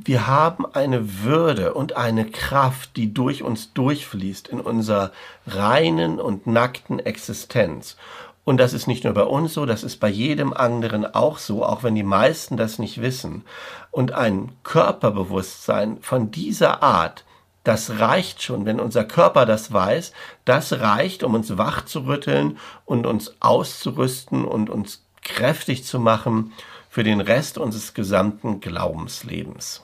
Wir 0.02 0.28
haben 0.28 0.66
eine 0.66 1.24
Würde 1.24 1.74
und 1.74 1.98
eine 1.98 2.24
Kraft, 2.24 2.96
die 2.96 3.14
durch 3.14 3.44
uns 3.44 3.74
durchfließt 3.74 4.48
in 4.48 4.62
unserer 4.62 5.12
reinen 5.46 6.22
und 6.22 6.48
nackten 6.48 7.00
Existenz. 7.00 7.98
Und 8.46 8.60
das 8.60 8.72
ist 8.72 8.88
nicht 8.88 9.04
nur 9.04 9.14
bei 9.14 9.24
uns 9.24 9.54
so, 9.54 9.66
das 9.66 9.84
ist 9.84 9.98
bei 9.98 10.08
jedem 10.08 10.54
anderen 10.54 11.06
auch 11.06 11.38
so, 11.38 11.66
auch 11.66 11.84
wenn 11.84 11.96
die 11.96 12.04
meisten 12.04 12.56
das 12.56 12.80
nicht 12.80 13.02
wissen. 13.02 13.44
Und 13.92 14.14
ein 14.14 14.54
Körperbewusstsein 14.64 15.98
von 16.00 16.32
dieser 16.32 16.82
Art, 16.82 17.26
das 17.66 18.00
reicht 18.00 18.42
schon, 18.42 18.66
wenn 18.66 18.80
unser 18.80 19.04
Körper 19.04 19.46
das 19.46 19.74
weiß, 19.74 20.14
das 20.46 20.80
reicht, 20.80 21.24
um 21.24 21.34
uns 21.36 21.58
wach 21.58 21.84
zu 21.84 22.06
rütteln 22.06 22.58
und 22.86 23.06
uns 23.06 23.36
auszurüsten 23.42 24.46
und 24.46 24.70
uns 24.70 25.04
kräftig 25.24 25.84
zu 25.84 26.00
machen 26.00 26.54
für 26.90 27.04
den 27.04 27.20
Rest 27.20 27.58
unseres 27.58 27.94
gesamten 27.94 28.62
Glaubenslebens. 28.62 29.84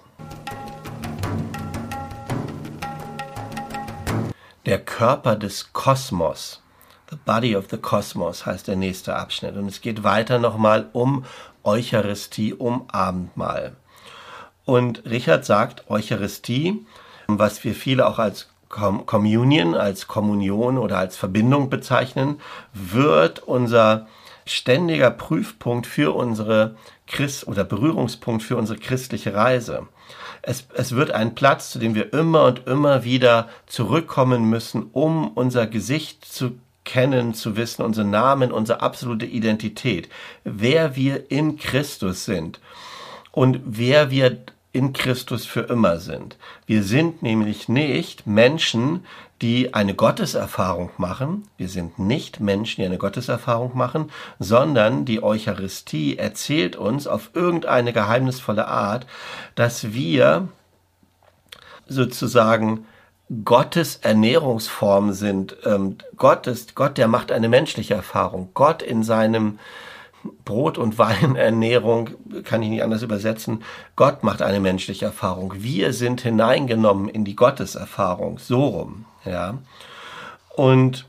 Der 4.66 4.80
Körper 4.80 5.36
des 5.36 5.74
Kosmos, 5.74 6.64
The 7.12 7.18
Body 7.24 7.56
of 7.56 7.66
the 7.70 7.78
Cosmos 7.78 8.48
heißt 8.48 8.68
der 8.68 8.76
nächste 8.76 9.16
Abschnitt. 9.16 9.56
Und 9.58 9.68
es 9.68 9.80
geht 9.80 10.04
weiter 10.04 10.40
nochmal 10.40 10.90
um 10.92 11.24
Eucharistie, 11.64 12.52
um 12.52 12.86
Abendmahl. 12.92 13.76
Und 14.66 15.06
Richard 15.06 15.46
sagt, 15.46 15.88
Eucharistie, 15.88 16.84
was 17.28 17.64
wir 17.64 17.76
viele 17.76 18.08
auch 18.08 18.18
als 18.18 18.50
Communion, 18.70 19.76
als 19.76 20.08
Kommunion 20.08 20.80
oder 20.80 20.98
als 20.98 21.16
Verbindung 21.16 21.70
bezeichnen, 21.70 22.42
wird 22.74 23.44
unser 23.44 24.08
ständiger 24.48 25.12
Prüfpunkt 25.12 25.86
für 25.86 26.16
unsere 26.16 26.76
Christ 27.08 27.48
oder 27.48 27.64
Berührungspunkt 27.64 28.44
für 28.44 28.58
unsere 28.58 28.80
christliche 28.80 29.34
Reise. 29.34 29.88
Es, 30.42 30.68
es 30.76 30.96
wird 30.96 31.12
ein 31.12 31.36
Platz, 31.36 31.72
zu 31.72 31.80
dem 31.80 31.96
wir 31.96 32.14
immer 32.14 32.46
und 32.46 32.68
immer 32.68 33.04
wieder 33.04 33.50
zurückkommen 33.66 34.50
müssen, 34.50 34.90
um 34.92 35.30
unser 35.30 35.68
Gesicht 35.68 36.26
zu 36.26 36.60
kennen, 36.84 37.34
zu 37.34 37.58
wissen, 37.58 37.84
unseren 37.84 38.12
Namen, 38.12 38.52
unsere 38.52 38.82
absolute 38.82 39.26
Identität, 39.26 40.08
wer 40.44 40.96
wir 40.96 41.32
in 41.32 41.58
Christus 41.58 42.26
sind 42.26 42.60
und 43.32 43.60
wer 43.66 44.12
wir 44.12 44.38
in 44.72 44.94
Christus 44.94 45.46
für 45.46 45.62
immer 45.62 46.00
sind. 46.00 46.38
Wir 46.66 46.84
sind 46.84 47.24
nämlich 47.24 47.70
nicht 47.70 48.28
Menschen, 48.28 49.06
die 49.42 49.74
eine 49.74 49.94
Gotteserfahrung 49.94 50.92
machen. 50.98 51.48
Wir 51.58 51.68
sind 51.68 52.00
nicht 52.00 52.40
Menschen, 52.40 52.82
die 52.82 52.86
eine 52.86 52.98
Gotteserfahrung 52.98 53.78
machen, 53.78 54.12
sondern 54.40 55.06
die 55.06 55.22
Eucharistie 55.22 56.18
erzählt 56.18 56.76
uns 56.76 57.06
auf 57.06 57.32
irgendeine 57.34 57.92
geheimnisvolle 57.92 58.68
Art, 58.68 59.06
dass 59.56 59.94
wir 59.94 60.48
sozusagen 61.88 62.86
Gottes 63.44 63.98
Ernährungsform 63.98 65.14
sind. 65.14 65.58
Ähm, 65.66 65.98
Gott 66.16 66.48
ist 66.48 66.76
Gott, 66.76 66.98
der 66.98 67.08
macht 67.08 67.32
eine 67.32 67.50
menschliche 67.50 67.96
Erfahrung. 67.96 68.50
Gott 68.54 68.82
in 68.82 69.04
seinem 69.04 69.60
Brot- 70.44 70.78
und 70.78 70.98
Weinernährung 70.98 72.12
kann 72.44 72.64
ich 72.64 72.70
nicht 72.70 72.84
anders 72.84 73.02
übersetzen. 73.02 73.64
Gott 73.96 74.24
macht 74.24 74.42
eine 74.42 74.60
menschliche 74.60 75.06
Erfahrung. 75.06 75.54
Wir 75.58 75.94
sind 75.94 76.22
hineingenommen 76.22 77.10
in 77.10 77.26
die 77.26 77.36
Gotteserfahrung. 77.36 78.40
So 78.40 78.66
rum, 78.66 79.06
ja. 79.26 79.58
Und 80.56 81.06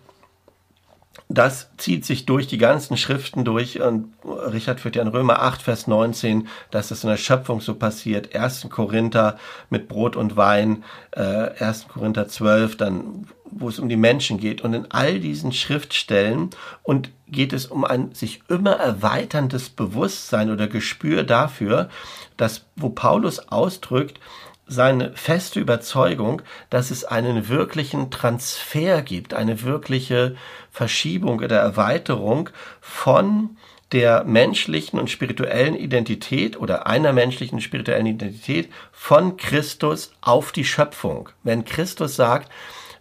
das 1.28 1.70
zieht 1.76 2.04
sich 2.04 2.24
durch 2.24 2.46
die 2.46 2.58
ganzen 2.58 2.96
Schriften 2.96 3.44
durch 3.44 3.80
und 3.80 4.12
Richard 4.24 4.78
führt 4.78 4.94
ja 4.94 5.02
in 5.02 5.08
Römer 5.08 5.42
8, 5.42 5.60
Vers 5.60 5.88
19, 5.88 6.46
dass 6.70 6.88
das 6.88 7.02
in 7.02 7.10
der 7.10 7.16
Schöpfung 7.16 7.60
so 7.60 7.74
passiert. 7.74 8.34
1. 8.34 8.68
Korinther 8.70 9.36
mit 9.68 9.88
Brot 9.88 10.14
und 10.14 10.36
Wein, 10.36 10.84
äh, 11.10 11.50
1. 11.58 11.88
Korinther 11.88 12.28
12, 12.28 12.76
dann 12.76 13.26
wo 13.50 13.68
es 13.68 13.78
um 13.78 13.88
die 13.88 13.96
Menschen 13.96 14.38
geht. 14.38 14.62
Und 14.62 14.74
in 14.74 14.90
all 14.90 15.18
diesen 15.18 15.52
Schriftstellen 15.52 16.50
und 16.82 17.10
geht 17.28 17.52
es 17.52 17.66
um 17.66 17.84
ein 17.84 18.12
sich 18.12 18.40
immer 18.48 18.72
erweiterndes 18.72 19.70
Bewusstsein 19.70 20.50
oder 20.50 20.68
Gespür 20.68 21.24
dafür, 21.24 21.88
dass, 22.36 22.66
wo 22.76 22.90
Paulus 22.90 23.48
ausdrückt, 23.48 24.20
seine 24.66 25.12
feste 25.12 25.60
Überzeugung, 25.60 26.42
dass 26.70 26.90
es 26.90 27.04
einen 27.04 27.48
wirklichen 27.48 28.10
Transfer 28.10 29.02
gibt, 29.02 29.34
eine 29.34 29.62
wirkliche 29.62 30.36
Verschiebung 30.70 31.40
oder 31.40 31.58
Erweiterung 31.58 32.50
von 32.80 33.56
der 33.92 34.24
menschlichen 34.24 34.98
und 34.98 35.10
spirituellen 35.10 35.76
Identität 35.76 36.58
oder 36.58 36.86
einer 36.86 37.12
menschlichen 37.12 37.60
spirituellen 37.60 38.06
Identität 38.06 38.68
von 38.90 39.36
Christus 39.36 40.12
auf 40.20 40.50
die 40.50 40.64
Schöpfung. 40.64 41.28
Wenn 41.44 41.64
Christus 41.64 42.16
sagt, 42.16 42.50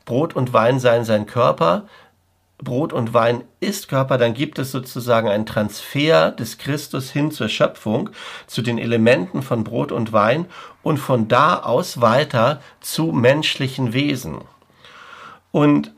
Brot 0.06 0.36
und 0.36 0.54
Wein 0.54 0.80
seien 0.80 1.04
sein 1.04 1.26
Körper, 1.26 1.88
Brot 2.58 2.94
und 2.94 3.14
Wein 3.14 3.44
ist 3.60 3.90
Körper, 3.90 4.18
dann 4.18 4.34
gibt 4.34 4.60
es 4.60 4.72
sozusagen 4.72 5.28
einen 5.28 5.46
Transfer 5.46 6.32
des 6.32 6.58
Christus 6.58 7.12
hin 7.12 7.32
zur 7.32 7.50
Schöpfung, 7.50 8.10
zu 8.48 8.62
den 8.62 8.78
Elementen 8.78 9.42
von 9.42 9.64
Brot 9.64 9.92
und 9.92 10.14
Wein 10.14 10.46
und 10.82 10.98
von 10.98 11.28
da 11.28 11.60
aus 11.60 12.00
weiter 12.00 12.62
zu 12.80 13.08
menschlichen 13.08 13.94
Wesen. 13.94 14.40
Und 15.52 15.92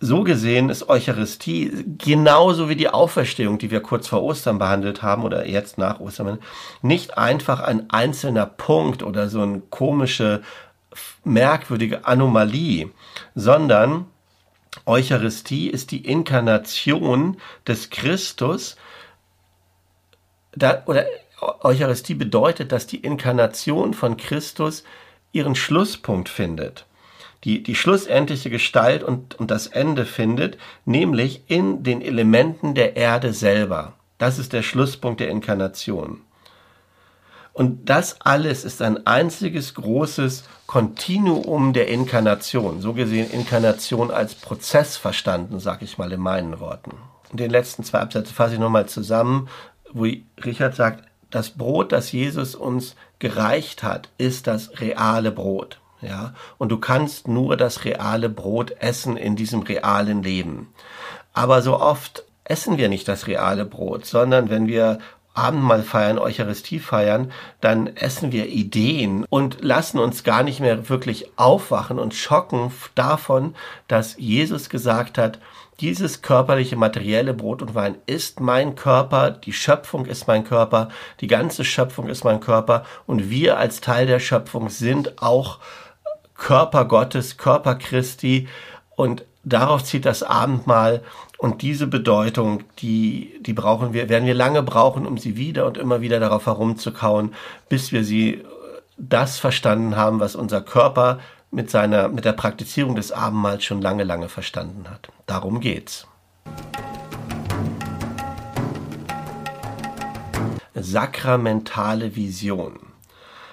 so 0.00 0.22
gesehen 0.22 0.68
ist 0.68 0.88
Eucharistie 0.88 1.84
genauso 1.98 2.68
wie 2.68 2.76
die 2.76 2.88
Auferstehung, 2.88 3.58
die 3.58 3.70
wir 3.70 3.80
kurz 3.80 4.06
vor 4.06 4.22
Ostern 4.22 4.58
behandelt 4.58 5.02
haben 5.02 5.24
oder 5.24 5.46
jetzt 5.46 5.78
nach 5.78 5.98
Ostern, 6.00 6.38
nicht 6.82 7.18
einfach 7.18 7.60
ein 7.60 7.90
einzelner 7.90 8.46
Punkt 8.46 9.02
oder 9.02 9.28
so 9.28 9.42
eine 9.42 9.60
komische, 9.70 10.42
merkwürdige 11.24 12.06
Anomalie, 12.06 12.90
sondern 13.34 14.06
Eucharistie 14.86 15.68
ist 15.68 15.90
die 15.90 16.04
Inkarnation 16.04 17.36
des 17.66 17.90
Christus. 17.90 18.76
Da, 20.52 20.82
oder 20.86 21.06
Eucharistie 21.60 22.14
bedeutet, 22.14 22.72
dass 22.72 22.86
die 22.86 22.98
Inkarnation 22.98 23.94
von 23.94 24.16
Christus 24.16 24.84
ihren 25.32 25.54
Schlusspunkt 25.54 26.28
findet. 26.28 26.86
Die, 27.44 27.62
die 27.62 27.76
schlussendliche 27.76 28.50
Gestalt 28.50 29.04
und, 29.04 29.36
und 29.36 29.50
das 29.50 29.68
Ende 29.68 30.04
findet, 30.04 30.58
nämlich 30.84 31.42
in 31.46 31.84
den 31.84 32.02
Elementen 32.02 32.74
der 32.74 32.96
Erde 32.96 33.32
selber. 33.32 33.94
Das 34.18 34.38
ist 34.40 34.52
der 34.52 34.62
Schlusspunkt 34.62 35.20
der 35.20 35.28
Inkarnation. 35.28 36.22
Und 37.58 37.90
das 37.90 38.20
alles 38.20 38.62
ist 38.62 38.80
ein 38.82 39.04
einziges 39.04 39.74
großes 39.74 40.44
Kontinuum 40.68 41.72
der 41.72 41.88
Inkarnation. 41.88 42.80
So 42.80 42.92
gesehen 42.92 43.28
Inkarnation 43.32 44.12
als 44.12 44.36
Prozess 44.36 44.96
verstanden, 44.96 45.58
sag 45.58 45.82
ich 45.82 45.98
mal 45.98 46.12
in 46.12 46.20
meinen 46.20 46.60
Worten. 46.60 46.92
Und 47.32 47.40
den 47.40 47.50
letzten 47.50 47.82
zwei 47.82 47.98
Absätze 47.98 48.32
fasse 48.32 48.54
ich 48.54 48.60
nochmal 48.60 48.86
zusammen, 48.86 49.48
wo 49.92 50.06
Richard 50.44 50.76
sagt, 50.76 51.02
das 51.30 51.50
Brot, 51.50 51.90
das 51.90 52.12
Jesus 52.12 52.54
uns 52.54 52.94
gereicht 53.18 53.82
hat, 53.82 54.08
ist 54.18 54.46
das 54.46 54.80
reale 54.80 55.32
Brot. 55.32 55.80
Ja, 56.00 56.34
und 56.58 56.68
du 56.68 56.78
kannst 56.78 57.26
nur 57.26 57.56
das 57.56 57.84
reale 57.84 58.28
Brot 58.28 58.70
essen 58.78 59.16
in 59.16 59.34
diesem 59.34 59.62
realen 59.62 60.22
Leben. 60.22 60.72
Aber 61.32 61.60
so 61.60 61.80
oft 61.80 62.22
essen 62.44 62.78
wir 62.78 62.88
nicht 62.88 63.08
das 63.08 63.26
reale 63.26 63.64
Brot, 63.64 64.06
sondern 64.06 64.48
wenn 64.48 64.68
wir 64.68 65.00
Abendmahl 65.38 65.82
feiern, 65.82 66.18
Eucharistie 66.18 66.80
feiern, 66.80 67.32
dann 67.60 67.86
essen 67.96 68.32
wir 68.32 68.48
Ideen 68.48 69.24
und 69.30 69.62
lassen 69.62 69.98
uns 69.98 70.24
gar 70.24 70.42
nicht 70.42 70.60
mehr 70.60 70.88
wirklich 70.88 71.30
aufwachen 71.36 71.98
und 71.98 72.14
schocken 72.14 72.72
davon, 72.94 73.54
dass 73.86 74.16
Jesus 74.18 74.68
gesagt 74.68 75.16
hat, 75.16 75.38
dieses 75.80 76.22
körperliche, 76.22 76.76
materielle 76.76 77.34
Brot 77.34 77.62
und 77.62 77.74
Wein 77.76 77.96
ist 78.06 78.40
mein 78.40 78.74
Körper, 78.74 79.30
die 79.30 79.52
Schöpfung 79.52 80.06
ist 80.06 80.26
mein 80.26 80.42
Körper, 80.42 80.88
die 81.20 81.28
ganze 81.28 81.64
Schöpfung 81.64 82.08
ist 82.08 82.24
mein 82.24 82.40
Körper 82.40 82.84
und 83.06 83.30
wir 83.30 83.58
als 83.58 83.80
Teil 83.80 84.06
der 84.06 84.18
Schöpfung 84.18 84.70
sind 84.70 85.22
auch 85.22 85.60
Körper 86.34 86.84
Gottes, 86.84 87.36
Körper 87.36 87.76
Christi 87.76 88.48
und 88.96 89.24
darauf 89.44 89.84
zieht 89.84 90.04
das 90.04 90.24
Abendmahl 90.24 91.02
und 91.38 91.62
diese 91.62 91.86
Bedeutung, 91.86 92.64
die, 92.80 93.40
die 93.40 93.52
brauchen 93.52 93.92
wir, 93.92 94.08
werden 94.08 94.26
wir 94.26 94.34
lange 94.34 94.64
brauchen, 94.64 95.06
um 95.06 95.18
sie 95.18 95.36
wieder 95.36 95.66
und 95.66 95.78
immer 95.78 96.00
wieder 96.00 96.18
darauf 96.18 96.46
herumzukauen, 96.46 97.32
bis 97.68 97.92
wir 97.92 98.02
sie 98.02 98.34
äh, 98.34 98.44
das 98.96 99.38
verstanden 99.38 99.96
haben, 99.96 100.18
was 100.18 100.34
unser 100.34 100.60
Körper 100.60 101.20
mit 101.52 101.70
seiner, 101.70 102.08
mit 102.08 102.24
der 102.24 102.32
Praktizierung 102.32 102.96
des 102.96 103.12
Abendmahls 103.12 103.64
schon 103.64 103.80
lange, 103.80 104.02
lange 104.02 104.28
verstanden 104.28 104.90
hat. 104.90 105.10
Darum 105.26 105.60
geht's. 105.60 106.08
Sakramentale 110.74 112.16
Vision. 112.16 112.80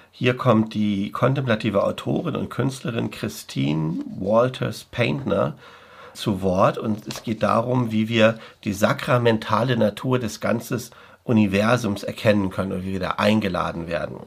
Hier 0.09 0.35
kommt 0.35 0.73
die 0.73 1.11
kontemplative 1.11 1.83
Autorin 1.83 2.35
und 2.35 2.49
Künstlerin 2.49 3.11
Christine 3.11 3.99
Walters 4.19 4.85
Paintner 4.85 5.55
zu 6.15 6.41
Wort 6.41 6.77
und 6.77 7.07
es 7.07 7.23
geht 7.23 7.43
darum, 7.43 7.91
wie 7.91 8.09
wir 8.09 8.39
die 8.63 8.73
sakramentale 8.73 9.77
Natur 9.77 10.19
des 10.19 10.39
ganzen 10.39 10.81
Universums 11.23 12.03
erkennen 12.03 12.49
können 12.49 12.71
und 12.71 12.85
wie 12.85 12.93
wir 12.93 12.99
da 12.99 13.11
eingeladen 13.11 13.87
werden. 13.87 14.19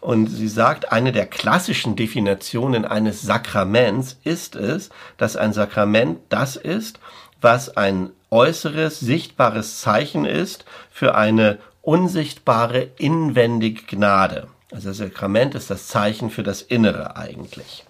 Und 0.00 0.26
sie 0.26 0.48
sagt, 0.48 0.92
eine 0.92 1.12
der 1.12 1.26
klassischen 1.26 1.96
Definitionen 1.96 2.84
eines 2.84 3.22
Sakraments 3.22 4.18
ist 4.22 4.54
es, 4.54 4.90
dass 5.16 5.36
ein 5.36 5.54
Sakrament 5.54 6.18
das 6.28 6.56
ist, 6.56 7.00
was 7.40 7.76
ein 7.76 8.10
äußeres, 8.30 9.00
sichtbares 9.00 9.80
Zeichen 9.80 10.26
ist 10.26 10.66
für 10.90 11.14
eine 11.14 11.58
unsichtbare 11.80 12.88
inwendige 12.98 13.84
Gnade. 13.84 14.48
Also 14.72 14.88
das 14.88 14.98
Sakrament 14.98 15.54
ist 15.54 15.70
das 15.70 15.86
Zeichen 15.88 16.30
für 16.30 16.42
das 16.42 16.60
Innere 16.60 17.16
eigentlich. 17.16 17.84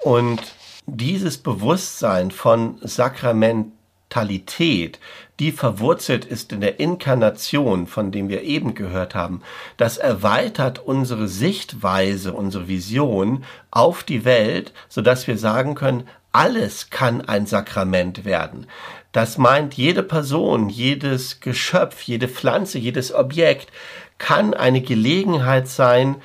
Und 0.00 0.40
dieses 0.96 1.38
Bewusstsein 1.38 2.30
von 2.30 2.78
Sakramentalität, 2.80 4.98
die 5.38 5.52
verwurzelt 5.52 6.24
ist 6.24 6.52
in 6.52 6.60
der 6.60 6.80
Inkarnation, 6.80 7.86
von 7.86 8.10
dem 8.10 8.28
wir 8.28 8.42
eben 8.42 8.74
gehört 8.74 9.14
haben, 9.14 9.42
das 9.76 9.98
erweitert 9.98 10.78
unsere 10.78 11.28
Sichtweise, 11.28 12.32
unsere 12.32 12.68
Vision 12.68 13.44
auf 13.70 14.02
die 14.02 14.24
Welt, 14.24 14.72
so 14.88 15.02
dass 15.02 15.26
wir 15.26 15.38
sagen 15.38 15.74
können, 15.74 16.08
alles 16.32 16.90
kann 16.90 17.22
ein 17.22 17.46
Sakrament 17.46 18.24
werden. 18.24 18.66
Das 19.12 19.38
meint 19.38 19.74
jede 19.74 20.02
Person, 20.02 20.68
jedes 20.68 21.40
Geschöpf, 21.40 22.02
jede 22.02 22.28
Pflanze, 22.28 22.78
jedes 22.78 23.14
Objekt 23.14 23.72
kann 24.18 24.54
eine 24.54 24.82
Gelegenheit 24.82 25.68
sein, 25.68 26.16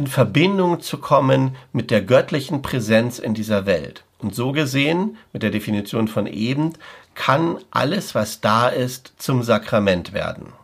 in 0.00 0.06
Verbindung 0.06 0.80
zu 0.80 0.96
kommen 0.96 1.56
mit 1.74 1.90
der 1.90 2.00
göttlichen 2.00 2.62
Präsenz 2.62 3.18
in 3.18 3.34
dieser 3.34 3.66
Welt. 3.66 4.02
Und 4.18 4.34
so 4.34 4.50
gesehen, 4.52 5.18
mit 5.34 5.42
der 5.42 5.50
Definition 5.50 6.08
von 6.08 6.26
eben, 6.26 6.72
kann 7.14 7.58
alles, 7.70 8.14
was 8.14 8.40
da 8.40 8.68
ist, 8.68 9.12
zum 9.18 9.42
Sakrament 9.42 10.14
werden. 10.14 10.54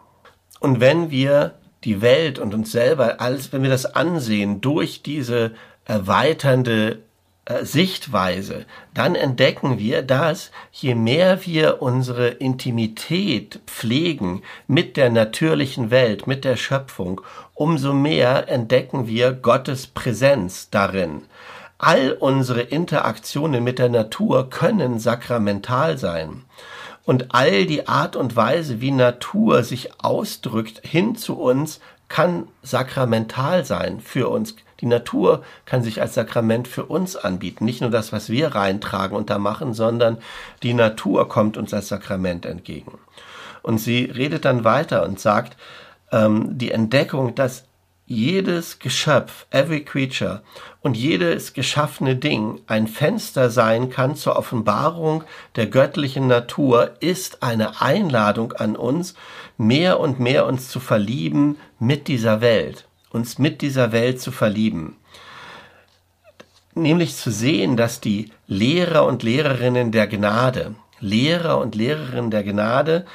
Und 0.59 0.81
wenn 0.81 1.11
wir 1.11 1.53
die 1.85 2.01
Welt 2.01 2.39
und 2.39 2.55
uns 2.55 2.73
selber, 2.73 3.21
alles, 3.21 3.53
wenn 3.53 3.63
wir 3.63 3.69
das 3.69 3.85
ansehen 3.85 4.63
durch 4.63 5.03
diese 5.03 5.53
erweiternde 5.85 7.01
Sichtweise, 7.63 8.67
dann 8.93 9.15
entdecken 9.15 9.79
wir, 9.79 10.03
dass 10.03 10.51
je 10.73 10.97
mehr 10.97 11.47
wir 11.47 11.81
unsere 11.81 12.27
Intimität 12.27 13.61
pflegen 13.67 14.43
mit 14.67 14.97
der 14.97 15.11
natürlichen 15.11 15.93
Welt, 15.93 16.27
mit 16.27 16.45
der 16.45 16.57
Schöpfung, 16.57 17.21
umso 17.55 17.93
mehr 17.93 18.49
entdecken 18.49 19.07
wir 19.07 19.33
Gottes 19.33 19.87
Präsenz 19.87 20.71
darin. 20.71 21.23
All 21.79 22.17
unsere 22.19 22.63
Interaktionen 22.63 23.63
mit 23.63 23.79
der 23.79 23.91
Natur 23.91 24.51
können 24.51 24.99
sakramental 24.99 25.99
sein. 25.99 26.47
Und 27.05 27.33
all 27.33 27.67
die 27.67 27.87
Art 27.87 28.17
und 28.17 28.35
Weise, 28.35 28.81
wie 28.81 28.91
Natur 28.91 29.63
sich 29.63 30.03
ausdrückt 30.03 30.81
hin 30.85 31.15
zu 31.15 31.39
uns, 31.39 31.79
kann 32.09 32.49
sakramental 32.63 33.65
sein 33.65 34.01
für 34.01 34.29
uns, 34.29 34.57
Die 34.81 34.87
Natur 34.87 35.43
kann 35.65 35.83
sich 35.83 36.01
als 36.01 36.15
Sakrament 36.15 36.69
für 36.69 36.85
uns 36.85 37.17
anbieten. 37.17 37.65
Nicht 37.65 37.81
nur 37.81 37.91
das, 37.91 38.13
was 38.13 38.29
wir 38.31 38.55
reintragen 38.55 39.17
und 39.17 39.31
da 39.31 39.39
machen, 39.39 39.75
sondern 39.75 40.19
die 40.63 40.75
Natur 40.75 41.29
kommt 41.29 41.57
uns 41.57 41.73
als 41.73 41.89
Sakrament 41.89 42.45
entgegen. 42.47 42.99
Und 43.63 43.79
sie 43.79 44.05
redet 44.05 44.45
dann 44.45 44.65
weiter 44.65 45.05
und 45.05 45.19
sagt, 45.19 45.57
ähm, 46.13 46.57
die 46.59 46.71
Entdeckung, 46.71 47.35
dass 47.35 47.65
jedes 48.07 48.79
Geschöpf, 48.79 49.47
every 49.51 49.85
creature 49.85 50.43
und 50.81 50.97
jedes 50.97 51.53
geschaffene 51.53 52.15
Ding 52.15 52.61
ein 52.69 52.87
Fenster 52.87 53.51
sein 53.51 53.91
kann 53.91 54.15
zur 54.15 54.37
Offenbarung 54.37 55.25
der 55.57 55.67
göttlichen 55.67 56.29
Natur, 56.29 56.93
ist 57.01 57.43
eine 57.43 57.83
Einladung 57.83 58.53
an 58.53 58.77
uns, 58.77 59.15
mehr 59.59 59.99
und 59.99 60.21
mehr 60.21 60.47
uns 60.47 60.69
zu 60.69 60.79
verlieben 60.79 61.59
mit 61.81 62.07
dieser 62.07 62.41
Welt, 62.41 62.86
uns 63.11 63.39
mit 63.39 63.63
dieser 63.63 63.93
Welt 63.93 64.21
zu 64.21 64.33
verlieben. 64.33 64.97
Nämlich 66.75 67.17
zu 67.17 67.31
sehen, 67.31 67.77
dass 67.77 68.01
die 68.01 68.31
Lehrer 68.47 69.07
und 69.07 69.23
Lehrerinnen 69.23 69.93
der 69.93 70.07
Gnade, 70.07 70.75
Lehrer 71.01 71.59
und 71.59 71.75
Lehrerinnen 71.75 72.31
der 72.31 72.43
Gnade 72.43 73.07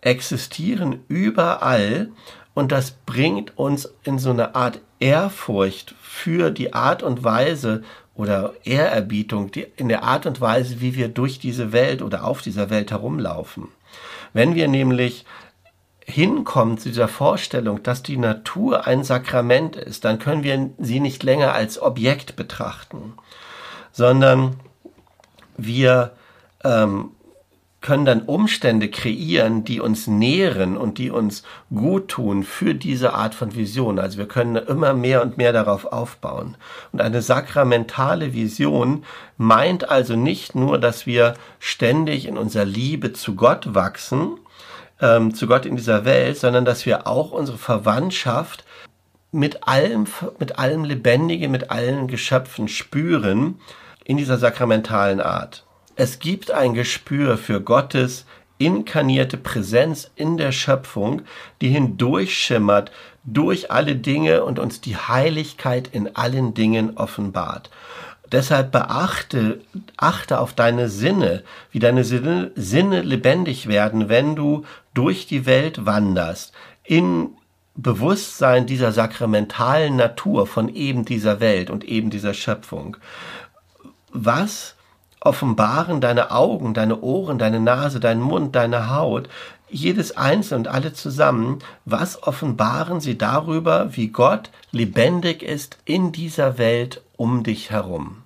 existieren 0.00 1.00
überall 1.08 2.10
und 2.54 2.72
das 2.72 2.90
bringt 2.90 3.56
uns 3.56 3.88
in 4.02 4.18
so 4.18 4.30
eine 4.30 4.54
Art 4.54 4.80
Ehrfurcht 4.98 5.94
für 6.02 6.50
die 6.50 6.74
Art 6.74 7.02
und 7.02 7.22
Weise 7.22 7.82
oder 8.16 8.54
Ehrerbietung, 8.64 9.52
die, 9.52 9.66
in 9.76 9.88
der 9.88 10.02
Art 10.02 10.26
und 10.26 10.40
Weise, 10.40 10.80
wie 10.80 10.96
wir 10.96 11.08
durch 11.08 11.38
diese 11.38 11.72
Welt 11.72 12.02
oder 12.02 12.24
auf 12.24 12.42
dieser 12.42 12.68
Welt 12.68 12.90
herumlaufen. 12.90 13.68
Wenn 14.32 14.56
wir 14.56 14.66
nämlich 14.66 15.24
hinkommen 16.08 16.78
zu 16.78 16.88
dieser 16.88 17.08
Vorstellung, 17.08 17.82
dass 17.82 18.02
die 18.02 18.16
Natur 18.16 18.86
ein 18.86 19.04
Sakrament 19.04 19.76
ist, 19.76 20.04
dann 20.06 20.18
können 20.18 20.42
wir 20.42 20.70
sie 20.78 21.00
nicht 21.00 21.22
länger 21.22 21.52
als 21.52 21.80
Objekt 21.80 22.34
betrachten, 22.34 23.12
sondern 23.92 24.56
wir 25.58 26.12
ähm, 26.64 27.10
können 27.80 28.06
dann 28.06 28.22
Umstände 28.22 28.88
kreieren, 28.88 29.64
die 29.64 29.80
uns 29.80 30.06
nähren 30.06 30.78
und 30.78 30.98
die 30.98 31.10
uns 31.10 31.42
gut 31.72 32.08
tun 32.08 32.42
für 32.42 32.74
diese 32.74 33.12
Art 33.12 33.34
von 33.34 33.54
Vision. 33.54 33.98
Also 33.98 34.18
wir 34.18 34.26
können 34.26 34.56
immer 34.56 34.94
mehr 34.94 35.22
und 35.22 35.36
mehr 35.36 35.52
darauf 35.52 35.84
aufbauen. 35.84 36.56
Und 36.90 37.02
eine 37.02 37.20
sakramentale 37.22 38.32
Vision 38.32 39.04
meint 39.36 39.90
also 39.90 40.16
nicht 40.16 40.54
nur, 40.54 40.78
dass 40.78 41.06
wir 41.06 41.34
ständig 41.60 42.26
in 42.26 42.38
unserer 42.38 42.64
Liebe 42.64 43.12
zu 43.12 43.36
Gott 43.36 43.74
wachsen, 43.74 44.38
ähm, 45.00 45.34
zu 45.34 45.46
Gott 45.46 45.66
in 45.66 45.76
dieser 45.76 46.04
Welt, 46.04 46.38
sondern 46.38 46.64
dass 46.64 46.86
wir 46.86 47.06
auch 47.06 47.30
unsere 47.30 47.58
Verwandtschaft 47.58 48.64
mit 49.32 49.66
allem, 49.68 50.06
mit 50.38 50.58
allem 50.58 50.84
Lebendigen, 50.84 51.50
mit 51.50 51.70
allen 51.70 52.08
Geschöpfen 52.08 52.68
spüren 52.68 53.60
in 54.04 54.16
dieser 54.16 54.38
sakramentalen 54.38 55.20
Art. 55.20 55.64
Es 55.96 56.18
gibt 56.18 56.50
ein 56.50 56.74
Gespür 56.74 57.36
für 57.36 57.60
Gottes 57.60 58.24
inkarnierte 58.58 59.36
Präsenz 59.36 60.10
in 60.16 60.36
der 60.36 60.52
Schöpfung, 60.52 61.22
die 61.60 61.68
hindurchschimmert 61.68 62.90
durch 63.24 63.70
alle 63.70 63.94
Dinge 63.94 64.44
und 64.44 64.58
uns 64.58 64.80
die 64.80 64.96
Heiligkeit 64.96 65.88
in 65.92 66.16
allen 66.16 66.54
Dingen 66.54 66.96
offenbart. 66.96 67.70
Deshalb 68.32 68.72
beachte, 68.72 69.60
achte 69.96 70.38
auf 70.38 70.52
deine 70.52 70.88
Sinne, 70.88 71.44
wie 71.70 71.78
deine 71.78 72.04
Sinne, 72.04 72.50
Sinne 72.54 73.02
lebendig 73.02 73.68
werden, 73.68 74.08
wenn 74.08 74.36
du 74.36 74.64
durch 74.94 75.26
die 75.26 75.46
Welt 75.46 75.86
wanderst, 75.86 76.52
in 76.84 77.30
Bewusstsein 77.74 78.66
dieser 78.66 78.92
sakramentalen 78.92 79.96
Natur 79.96 80.46
von 80.46 80.68
eben 80.68 81.04
dieser 81.04 81.40
Welt 81.40 81.70
und 81.70 81.84
eben 81.84 82.10
dieser 82.10 82.34
Schöpfung. 82.34 82.96
Was 84.12 84.74
offenbaren 85.20 86.00
deine 86.00 86.30
Augen, 86.30 86.74
deine 86.74 87.00
Ohren, 87.00 87.38
deine 87.38 87.60
Nase, 87.60 88.00
dein 88.00 88.20
Mund, 88.20 88.56
deine 88.56 88.90
Haut, 88.94 89.28
jedes 89.70 90.16
Einzelne 90.16 90.60
und 90.60 90.68
alle 90.68 90.92
zusammen, 90.92 91.58
was 91.84 92.22
offenbaren 92.22 93.00
sie 93.00 93.18
darüber, 93.18 93.96
wie 93.96 94.08
Gott 94.08 94.50
lebendig 94.72 95.42
ist 95.42 95.78
in 95.84 96.12
dieser 96.12 96.58
Welt 96.58 97.02
um 97.16 97.42
dich 97.42 97.70
herum. 97.70 98.22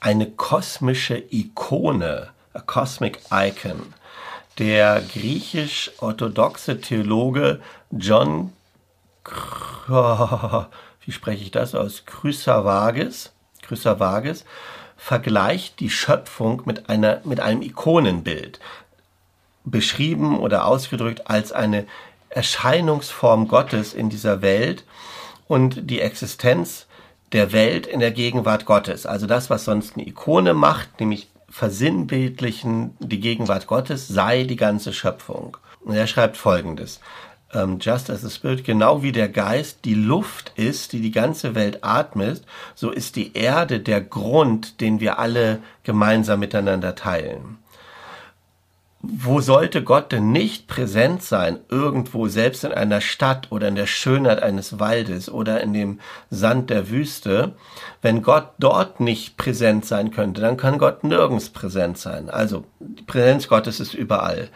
Eine 0.00 0.30
kosmische 0.30 1.22
Ikone, 1.30 2.28
a 2.54 2.60
cosmic 2.60 3.20
icon. 3.30 3.94
Der 4.58 5.00
griechisch-orthodoxe 5.00 6.80
Theologe 6.80 7.60
John 7.90 8.52
wie 9.88 11.12
spreche 11.12 11.42
ich 11.42 11.50
das 11.50 11.74
aus, 11.74 12.04
Chrysavages, 12.06 13.32
Chrysavages 13.62 14.44
vergleicht 15.08 15.80
die 15.80 15.88
Schöpfung 15.88 16.64
mit, 16.66 16.90
einer, 16.90 17.22
mit 17.24 17.40
einem 17.40 17.62
Ikonenbild, 17.62 18.60
beschrieben 19.64 20.38
oder 20.38 20.66
ausgedrückt 20.66 21.30
als 21.30 21.50
eine 21.50 21.86
Erscheinungsform 22.28 23.48
Gottes 23.48 23.94
in 23.94 24.10
dieser 24.10 24.42
Welt 24.42 24.84
und 25.46 25.88
die 25.90 26.02
Existenz 26.02 26.84
der 27.32 27.52
Welt 27.52 27.86
in 27.86 28.00
der 28.00 28.10
Gegenwart 28.10 28.66
Gottes. 28.66 29.06
Also 29.06 29.26
das, 29.26 29.48
was 29.48 29.64
sonst 29.64 29.96
eine 29.96 30.06
Ikone 30.06 30.52
macht, 30.52 31.00
nämlich 31.00 31.28
versinnbildlichen 31.48 32.94
die 32.98 33.20
Gegenwart 33.20 33.66
Gottes, 33.66 34.08
sei 34.08 34.44
die 34.44 34.56
ganze 34.56 34.92
Schöpfung. 34.92 35.56
Und 35.80 35.94
er 35.94 36.06
schreibt 36.06 36.36
Folgendes 36.36 37.00
ähm, 37.54 37.78
Just 37.80 38.10
as 38.10 38.22
the 38.22 38.30
Spirit, 38.30 38.64
genau 38.64 39.02
wie 39.02 39.12
der 39.12 39.28
Geist 39.28 39.84
die 39.84 39.94
Luft 39.94 40.52
ist, 40.56 40.92
die 40.92 41.00
die 41.00 41.10
ganze 41.10 41.54
Welt 41.54 41.78
atmet, 41.82 42.42
so 42.74 42.90
ist 42.90 43.16
die 43.16 43.34
Erde 43.34 43.80
der 43.80 44.00
Grund, 44.00 44.80
den 44.80 45.00
wir 45.00 45.18
alle 45.18 45.60
gemeinsam 45.82 46.40
miteinander 46.40 46.94
teilen. 46.94 47.58
Wo 49.00 49.40
sollte 49.40 49.84
Gott 49.84 50.10
denn 50.10 50.32
nicht 50.32 50.66
präsent 50.66 51.22
sein, 51.22 51.60
irgendwo, 51.68 52.26
selbst 52.26 52.64
in 52.64 52.72
einer 52.72 53.00
Stadt 53.00 53.46
oder 53.52 53.68
in 53.68 53.76
der 53.76 53.86
Schönheit 53.86 54.42
eines 54.42 54.80
Waldes 54.80 55.30
oder 55.30 55.60
in 55.60 55.72
dem 55.72 56.00
Sand 56.30 56.68
der 56.68 56.90
Wüste? 56.90 57.52
Wenn 58.02 58.22
Gott 58.22 58.48
dort 58.58 58.98
nicht 58.98 59.36
präsent 59.36 59.84
sein 59.84 60.10
könnte, 60.10 60.40
dann 60.40 60.56
kann 60.56 60.78
Gott 60.78 61.04
nirgends 61.04 61.50
präsent 61.50 61.96
sein. 61.96 62.28
Also, 62.28 62.64
die 62.80 63.04
Präsenz 63.04 63.46
Gottes 63.46 63.78
ist 63.78 63.94
überall. 63.94 64.48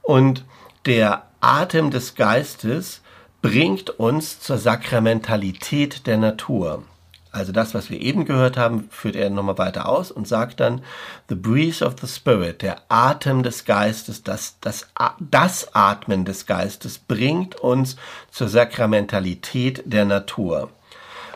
Und 0.00 0.46
der 0.86 1.26
Atem 1.42 1.90
des 1.90 2.14
Geistes 2.14 3.02
bringt 3.42 3.90
uns 3.90 4.38
zur 4.40 4.58
Sakramentalität 4.58 6.06
der 6.06 6.16
Natur. 6.16 6.84
Also 7.32 7.50
das, 7.50 7.74
was 7.74 7.88
wir 7.88 8.00
eben 8.00 8.26
gehört 8.26 8.58
haben, 8.58 8.88
führt 8.90 9.16
er 9.16 9.30
nochmal 9.30 9.56
weiter 9.56 9.88
aus 9.88 10.10
und 10.10 10.28
sagt 10.28 10.60
dann, 10.60 10.82
the 11.28 11.34
breeze 11.34 11.84
of 11.84 11.94
the 12.00 12.06
spirit, 12.06 12.60
der 12.60 12.76
Atem 12.88 13.42
des 13.42 13.64
Geistes, 13.64 14.22
das, 14.22 14.56
das, 14.60 14.86
das 15.18 15.74
Atmen 15.74 16.26
des 16.26 16.46
Geistes 16.46 16.98
bringt 16.98 17.56
uns 17.56 17.96
zur 18.30 18.48
Sakramentalität 18.48 19.82
der 19.86 20.04
Natur. 20.04 20.70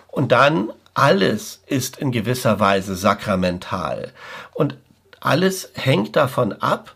Und 0.08 0.32
dann 0.32 0.70
alles 0.92 1.62
ist 1.66 1.96
in 1.96 2.12
gewisser 2.12 2.60
Weise 2.60 2.94
sakramental. 2.94 4.12
Und 4.52 4.76
alles 5.20 5.70
hängt 5.74 6.14
davon 6.14 6.52
ab, 6.52 6.95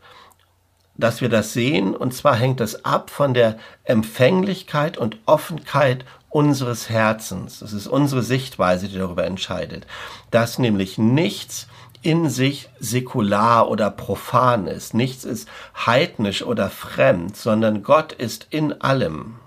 dass 1.00 1.20
wir 1.20 1.28
das 1.28 1.52
sehen, 1.52 1.96
und 1.96 2.14
zwar 2.14 2.36
hängt 2.36 2.60
es 2.60 2.84
ab 2.84 3.10
von 3.10 3.34
der 3.34 3.58
Empfänglichkeit 3.84 4.98
und 4.98 5.16
Offenheit 5.26 6.04
unseres 6.28 6.88
Herzens. 6.88 7.58
Das 7.58 7.72
ist 7.72 7.88
unsere 7.88 8.22
Sichtweise, 8.22 8.88
die 8.88 8.98
darüber 8.98 9.24
entscheidet, 9.24 9.86
dass 10.30 10.58
nämlich 10.58 10.96
nichts 10.96 11.66
in 12.02 12.30
sich 12.30 12.70
säkular 12.78 13.68
oder 13.68 13.90
profan 13.90 14.66
ist, 14.66 14.94
nichts 14.94 15.24
ist 15.24 15.48
heidnisch 15.84 16.42
oder 16.42 16.70
fremd, 16.70 17.36
sondern 17.36 17.82
Gott 17.82 18.12
ist 18.12 18.46
in 18.50 18.80
allem. 18.80 19.39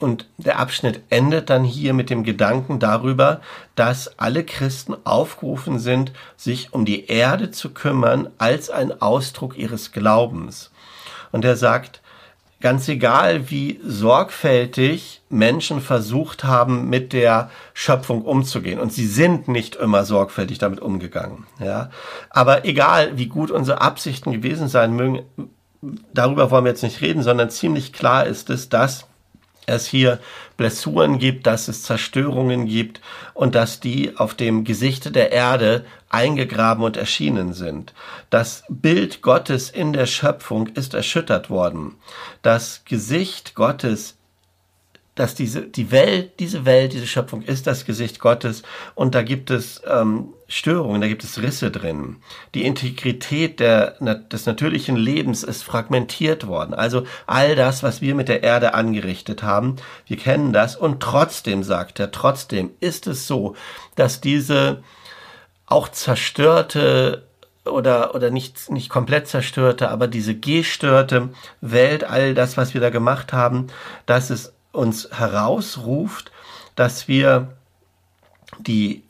Und 0.00 0.26
der 0.38 0.58
Abschnitt 0.58 1.02
endet 1.10 1.50
dann 1.50 1.62
hier 1.62 1.92
mit 1.92 2.08
dem 2.08 2.24
Gedanken 2.24 2.78
darüber, 2.78 3.42
dass 3.74 4.18
alle 4.18 4.44
Christen 4.44 4.96
aufgerufen 5.04 5.78
sind, 5.78 6.12
sich 6.38 6.72
um 6.72 6.86
die 6.86 7.06
Erde 7.06 7.50
zu 7.50 7.70
kümmern 7.74 8.30
als 8.38 8.70
ein 8.70 9.02
Ausdruck 9.02 9.58
ihres 9.58 9.92
Glaubens. 9.92 10.70
Und 11.32 11.44
er 11.44 11.54
sagt, 11.54 12.00
ganz 12.62 12.88
egal 12.88 13.50
wie 13.50 13.78
sorgfältig 13.84 15.20
Menschen 15.28 15.82
versucht 15.82 16.44
haben, 16.44 16.88
mit 16.88 17.12
der 17.12 17.50
Schöpfung 17.74 18.22
umzugehen. 18.22 18.80
Und 18.80 18.94
sie 18.94 19.06
sind 19.06 19.48
nicht 19.48 19.76
immer 19.76 20.06
sorgfältig 20.06 20.56
damit 20.58 20.80
umgegangen. 20.80 21.46
Ja, 21.58 21.90
aber 22.30 22.64
egal 22.64 23.18
wie 23.18 23.26
gut 23.26 23.50
unsere 23.50 23.82
Absichten 23.82 24.32
gewesen 24.32 24.68
sein 24.68 24.96
mögen, 24.96 25.22
darüber 26.14 26.50
wollen 26.50 26.64
wir 26.64 26.70
jetzt 26.70 26.82
nicht 26.82 27.02
reden, 27.02 27.22
sondern 27.22 27.50
ziemlich 27.50 27.92
klar 27.92 28.24
ist 28.24 28.48
es, 28.48 28.70
dass 28.70 29.06
es 29.76 29.86
hier 29.86 30.20
Blessuren 30.56 31.18
gibt, 31.18 31.46
dass 31.46 31.68
es 31.68 31.82
Zerstörungen 31.82 32.66
gibt 32.66 33.00
und 33.34 33.54
dass 33.54 33.80
die 33.80 34.16
auf 34.16 34.34
dem 34.34 34.64
Gesicht 34.64 35.14
der 35.14 35.32
Erde 35.32 35.84
eingegraben 36.08 36.84
und 36.84 36.96
erschienen 36.96 37.52
sind. 37.52 37.94
Das 38.30 38.64
Bild 38.68 39.22
Gottes 39.22 39.70
in 39.70 39.92
der 39.92 40.06
Schöpfung 40.06 40.66
ist 40.68 40.94
erschüttert 40.94 41.50
worden. 41.50 41.96
Das 42.42 42.82
Gesicht 42.84 43.54
Gottes 43.54 44.16
dass 45.16 45.34
diese, 45.34 45.62
die 45.62 45.90
Welt, 45.90 46.40
diese 46.40 46.64
Welt, 46.64 46.94
diese 46.94 47.06
Schöpfung 47.06 47.42
ist 47.42 47.66
das 47.66 47.84
Gesicht 47.84 48.20
Gottes 48.20 48.62
und 48.94 49.14
da 49.14 49.22
gibt 49.22 49.50
es 49.50 49.82
ähm, 49.86 50.32
Störungen, 50.52 51.00
da 51.00 51.06
gibt 51.06 51.22
es 51.22 51.40
Risse 51.40 51.70
drin. 51.70 52.16
Die 52.54 52.64
Integrität 52.64 53.60
der, 53.60 53.92
des 54.00 54.46
natürlichen 54.46 54.96
Lebens 54.96 55.44
ist 55.44 55.62
fragmentiert 55.62 56.48
worden. 56.48 56.74
Also 56.74 57.04
all 57.28 57.54
das, 57.54 57.84
was 57.84 58.00
wir 58.00 58.16
mit 58.16 58.28
der 58.28 58.42
Erde 58.42 58.74
angerichtet 58.74 59.44
haben, 59.44 59.76
wir 60.06 60.16
kennen 60.16 60.52
das 60.52 60.74
und 60.74 61.00
trotzdem, 61.00 61.62
sagt 61.62 62.00
er, 62.00 62.10
trotzdem 62.10 62.72
ist 62.80 63.06
es 63.06 63.28
so, 63.28 63.54
dass 63.94 64.20
diese 64.20 64.82
auch 65.66 65.88
zerstörte 65.88 67.22
oder, 67.64 68.16
oder 68.16 68.30
nicht, 68.32 68.70
nicht 68.70 68.90
komplett 68.90 69.28
zerstörte, 69.28 69.88
aber 69.88 70.08
diese 70.08 70.34
gestörte 70.34 71.28
Welt, 71.60 72.02
all 72.02 72.34
das, 72.34 72.56
was 72.56 72.74
wir 72.74 72.80
da 72.80 72.90
gemacht 72.90 73.32
haben, 73.32 73.68
dass 74.04 74.30
es 74.30 74.52
uns 74.72 75.10
herausruft, 75.12 76.32
dass 76.74 77.06
wir 77.06 77.56
die 78.58 79.04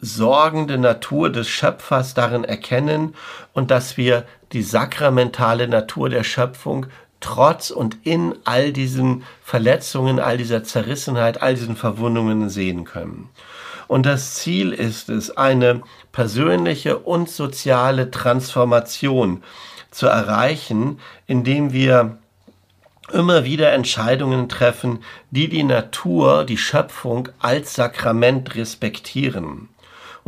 sorgende 0.00 0.78
Natur 0.78 1.30
des 1.30 1.48
Schöpfers 1.48 2.14
darin 2.14 2.44
erkennen 2.44 3.14
und 3.52 3.70
dass 3.70 3.96
wir 3.96 4.24
die 4.52 4.62
sakramentale 4.62 5.68
Natur 5.68 6.08
der 6.08 6.24
Schöpfung 6.24 6.86
trotz 7.20 7.70
und 7.70 7.96
in 8.04 8.34
all 8.44 8.72
diesen 8.72 9.24
Verletzungen, 9.42 10.20
all 10.20 10.36
dieser 10.38 10.62
Zerrissenheit, 10.62 11.42
all 11.42 11.54
diesen 11.54 11.76
Verwundungen 11.76 12.48
sehen 12.48 12.84
können. 12.84 13.28
Und 13.88 14.06
das 14.06 14.34
Ziel 14.34 14.72
ist 14.72 15.08
es, 15.08 15.36
eine 15.36 15.82
persönliche 16.12 16.98
und 16.98 17.28
soziale 17.28 18.10
Transformation 18.10 19.42
zu 19.90 20.06
erreichen, 20.06 21.00
indem 21.26 21.72
wir 21.72 22.18
immer 23.12 23.44
wieder 23.44 23.72
Entscheidungen 23.72 24.50
treffen, 24.50 25.02
die 25.30 25.48
die 25.48 25.62
Natur, 25.62 26.44
die 26.44 26.58
Schöpfung 26.58 27.30
als 27.38 27.74
Sakrament 27.74 28.54
respektieren. 28.54 29.70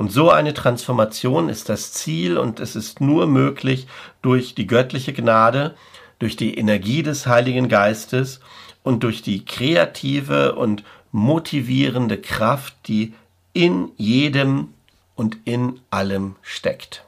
Und 0.00 0.10
so 0.10 0.30
eine 0.30 0.54
Transformation 0.54 1.50
ist 1.50 1.68
das 1.68 1.92
Ziel 1.92 2.38
und 2.38 2.58
es 2.58 2.74
ist 2.74 3.02
nur 3.02 3.26
möglich 3.26 3.86
durch 4.22 4.54
die 4.54 4.66
göttliche 4.66 5.12
Gnade, 5.12 5.74
durch 6.18 6.36
die 6.36 6.54
Energie 6.54 7.02
des 7.02 7.26
Heiligen 7.26 7.68
Geistes 7.68 8.40
und 8.82 9.02
durch 9.02 9.20
die 9.20 9.44
kreative 9.44 10.54
und 10.54 10.84
motivierende 11.12 12.16
Kraft, 12.16 12.76
die 12.86 13.12
in 13.52 13.92
jedem 13.98 14.68
und 15.16 15.36
in 15.44 15.80
allem 15.90 16.36
steckt. 16.40 17.04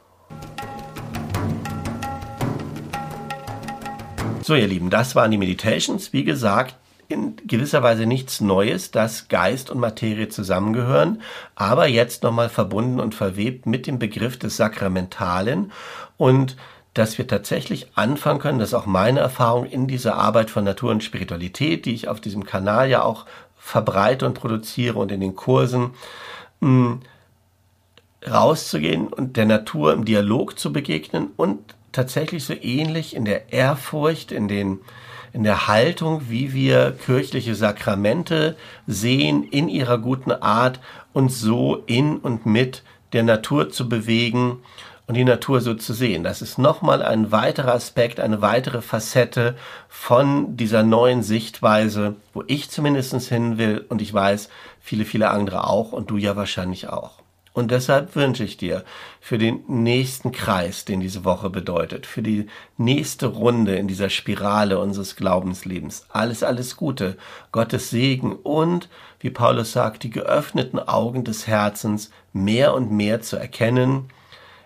So, 4.43 4.55
ihr 4.55 4.67
Lieben, 4.67 4.91
das 4.91 5.15
waren 5.15 5.31
die 5.31 5.39
Meditations. 5.39 6.13
Wie 6.13 6.25
gesagt, 6.25 6.75
in 7.13 7.37
gewisser 7.47 7.83
Weise 7.83 8.07
nichts 8.07 8.41
Neues, 8.41 8.91
dass 8.91 9.29
Geist 9.29 9.71
und 9.71 9.79
Materie 9.79 10.29
zusammengehören, 10.29 11.23
aber 11.55 11.87
jetzt 11.87 12.23
nochmal 12.23 12.49
verbunden 12.49 13.01
und 13.01 13.15
verwebt 13.15 13.67
mit 13.67 13.87
dem 13.87 13.99
Begriff 13.99 14.39
des 14.39 14.57
Sakramentalen 14.57 15.73
und 16.17 16.57
dass 16.95 17.17
wir 17.17 17.27
tatsächlich 17.27 17.89
anfangen 17.95 18.39
können, 18.39 18.59
das 18.59 18.71
ist 18.71 18.75
auch 18.75 18.87
meine 18.87 19.21
Erfahrung 19.21 19.65
in 19.65 19.87
dieser 19.87 20.17
Arbeit 20.17 20.51
von 20.51 20.65
Natur 20.65 20.91
und 20.91 21.03
Spiritualität, 21.03 21.87
die 21.87 21.95
ich 21.95 22.09
auf 22.09 22.21
diesem 22.21 22.45
Kanal 22.45 22.91
ja 22.91 23.03
auch 23.03 23.25
verbreite 23.57 24.27
und 24.27 24.35
produziere 24.35 24.99
und 24.99 25.11
in 25.11 25.21
den 25.21 25.37
Kursen, 25.37 25.93
mh, 26.61 26.69
hm, 26.69 27.01
rauszugehen 28.31 29.09
und 29.09 29.37
der 29.37 29.47
Natur 29.47 29.93
im 29.93 30.05
Dialog 30.05 30.59
zu 30.59 30.73
begegnen 30.73 31.31
und 31.37 31.59
tatsächlich 31.93 32.45
so 32.45 32.55
ähnlich 32.55 33.17
in 33.17 33.25
der 33.25 33.53
Ehrfurcht, 33.53 34.33
in 34.33 34.49
den 34.49 34.81
in 35.33 35.45
der 35.45 35.67
Haltung, 35.69 36.23
wie 36.29 36.53
wir 36.53 36.93
kirchliche 36.93 37.55
Sakramente 37.55 38.57
sehen, 38.87 39.45
in 39.45 39.69
ihrer 39.69 39.99
guten 39.99 40.33
Art, 40.33 40.81
uns 41.13 41.41
so 41.41 41.83
in 41.87 42.19
und 42.19 42.47
mit 42.47 42.83
der 43.13 43.23
Natur 43.23 43.71
zu 43.71 43.89
bewegen 43.89 44.59
und 45.07 45.15
die 45.15 45.25
Natur 45.25 45.61
so 45.61 45.75
zu 45.75 45.95
sehen. 45.95 46.23
Das 46.23 46.43
ist 46.43 46.59
nochmal 46.59 47.03
ein 47.03 47.33
weiterer 47.33 47.75
Aspekt, 47.75 48.21
eine 48.21 48.41
weitere 48.41 48.83
Facette 48.83 49.57
von 49.89 50.57
dieser 50.57 50.83
neuen 50.83 51.23
Sichtweise, 51.23 52.15
wo 52.33 52.45
ich 52.47 52.71
zumindest 52.71 53.29
hin 53.29 53.59
will 53.59 53.85
und 53.89 54.01
ich 54.03 54.13
weiß, 54.13 54.49
viele, 54.81 55.05
viele 55.05 55.31
andere 55.31 55.67
auch 55.67 55.93
und 55.93 56.11
du 56.11 56.17
ja 56.17 56.37
wahrscheinlich 56.37 56.89
auch. 56.89 57.22
Und 57.55 57.71
deshalb 57.71 58.17
wünsche 58.17 58.45
ich 58.45 58.57
dir 58.57 58.83
für 59.21 59.37
den 59.37 59.63
nächsten 59.69 60.33
Kreis, 60.33 60.87
den 60.87 61.01
diese 61.01 61.25
Woche 61.25 61.51
bedeutet, 61.51 62.07
für 62.07 62.23
die 62.23 62.47
nächste 62.79 63.27
Runde 63.27 63.77
in 63.77 63.89
dieser 63.89 64.09
Spirale 64.09 64.79
unseres 64.79 65.17
Glaubenslebens, 65.17 66.07
alles, 66.09 66.43
alles 66.43 66.77
Gute, 66.77 67.19
Gottes 67.53 67.91
Segen 67.91 68.37
und, 68.37 68.89
wie 69.21 69.31
Paulus 69.31 69.73
sagt, 69.73 70.03
die 70.03 70.11
geöffneten 70.11 70.79
Augen 70.79 71.25
des 71.25 71.47
Herzens 71.47 72.11
mehr 72.33 72.73
und 72.75 72.91
mehr 72.91 73.21
zu 73.21 73.37
erkennen 73.37 74.09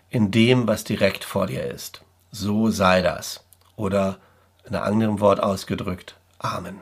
in 0.09 0.31
dem, 0.31 0.69
was 0.69 0.85
direkt 0.85 1.25
vor 1.25 1.47
dir 1.47 1.65
ist. 1.65 2.03
So 2.31 2.71
sei 2.71 3.03
das. 3.03 3.45
Oder 3.75 4.19
in 4.65 4.75
einem 4.75 4.85
anderen 4.85 5.21
Wort 5.21 5.43
ausgedrückt, 5.43 6.17
Amen. 6.39 6.81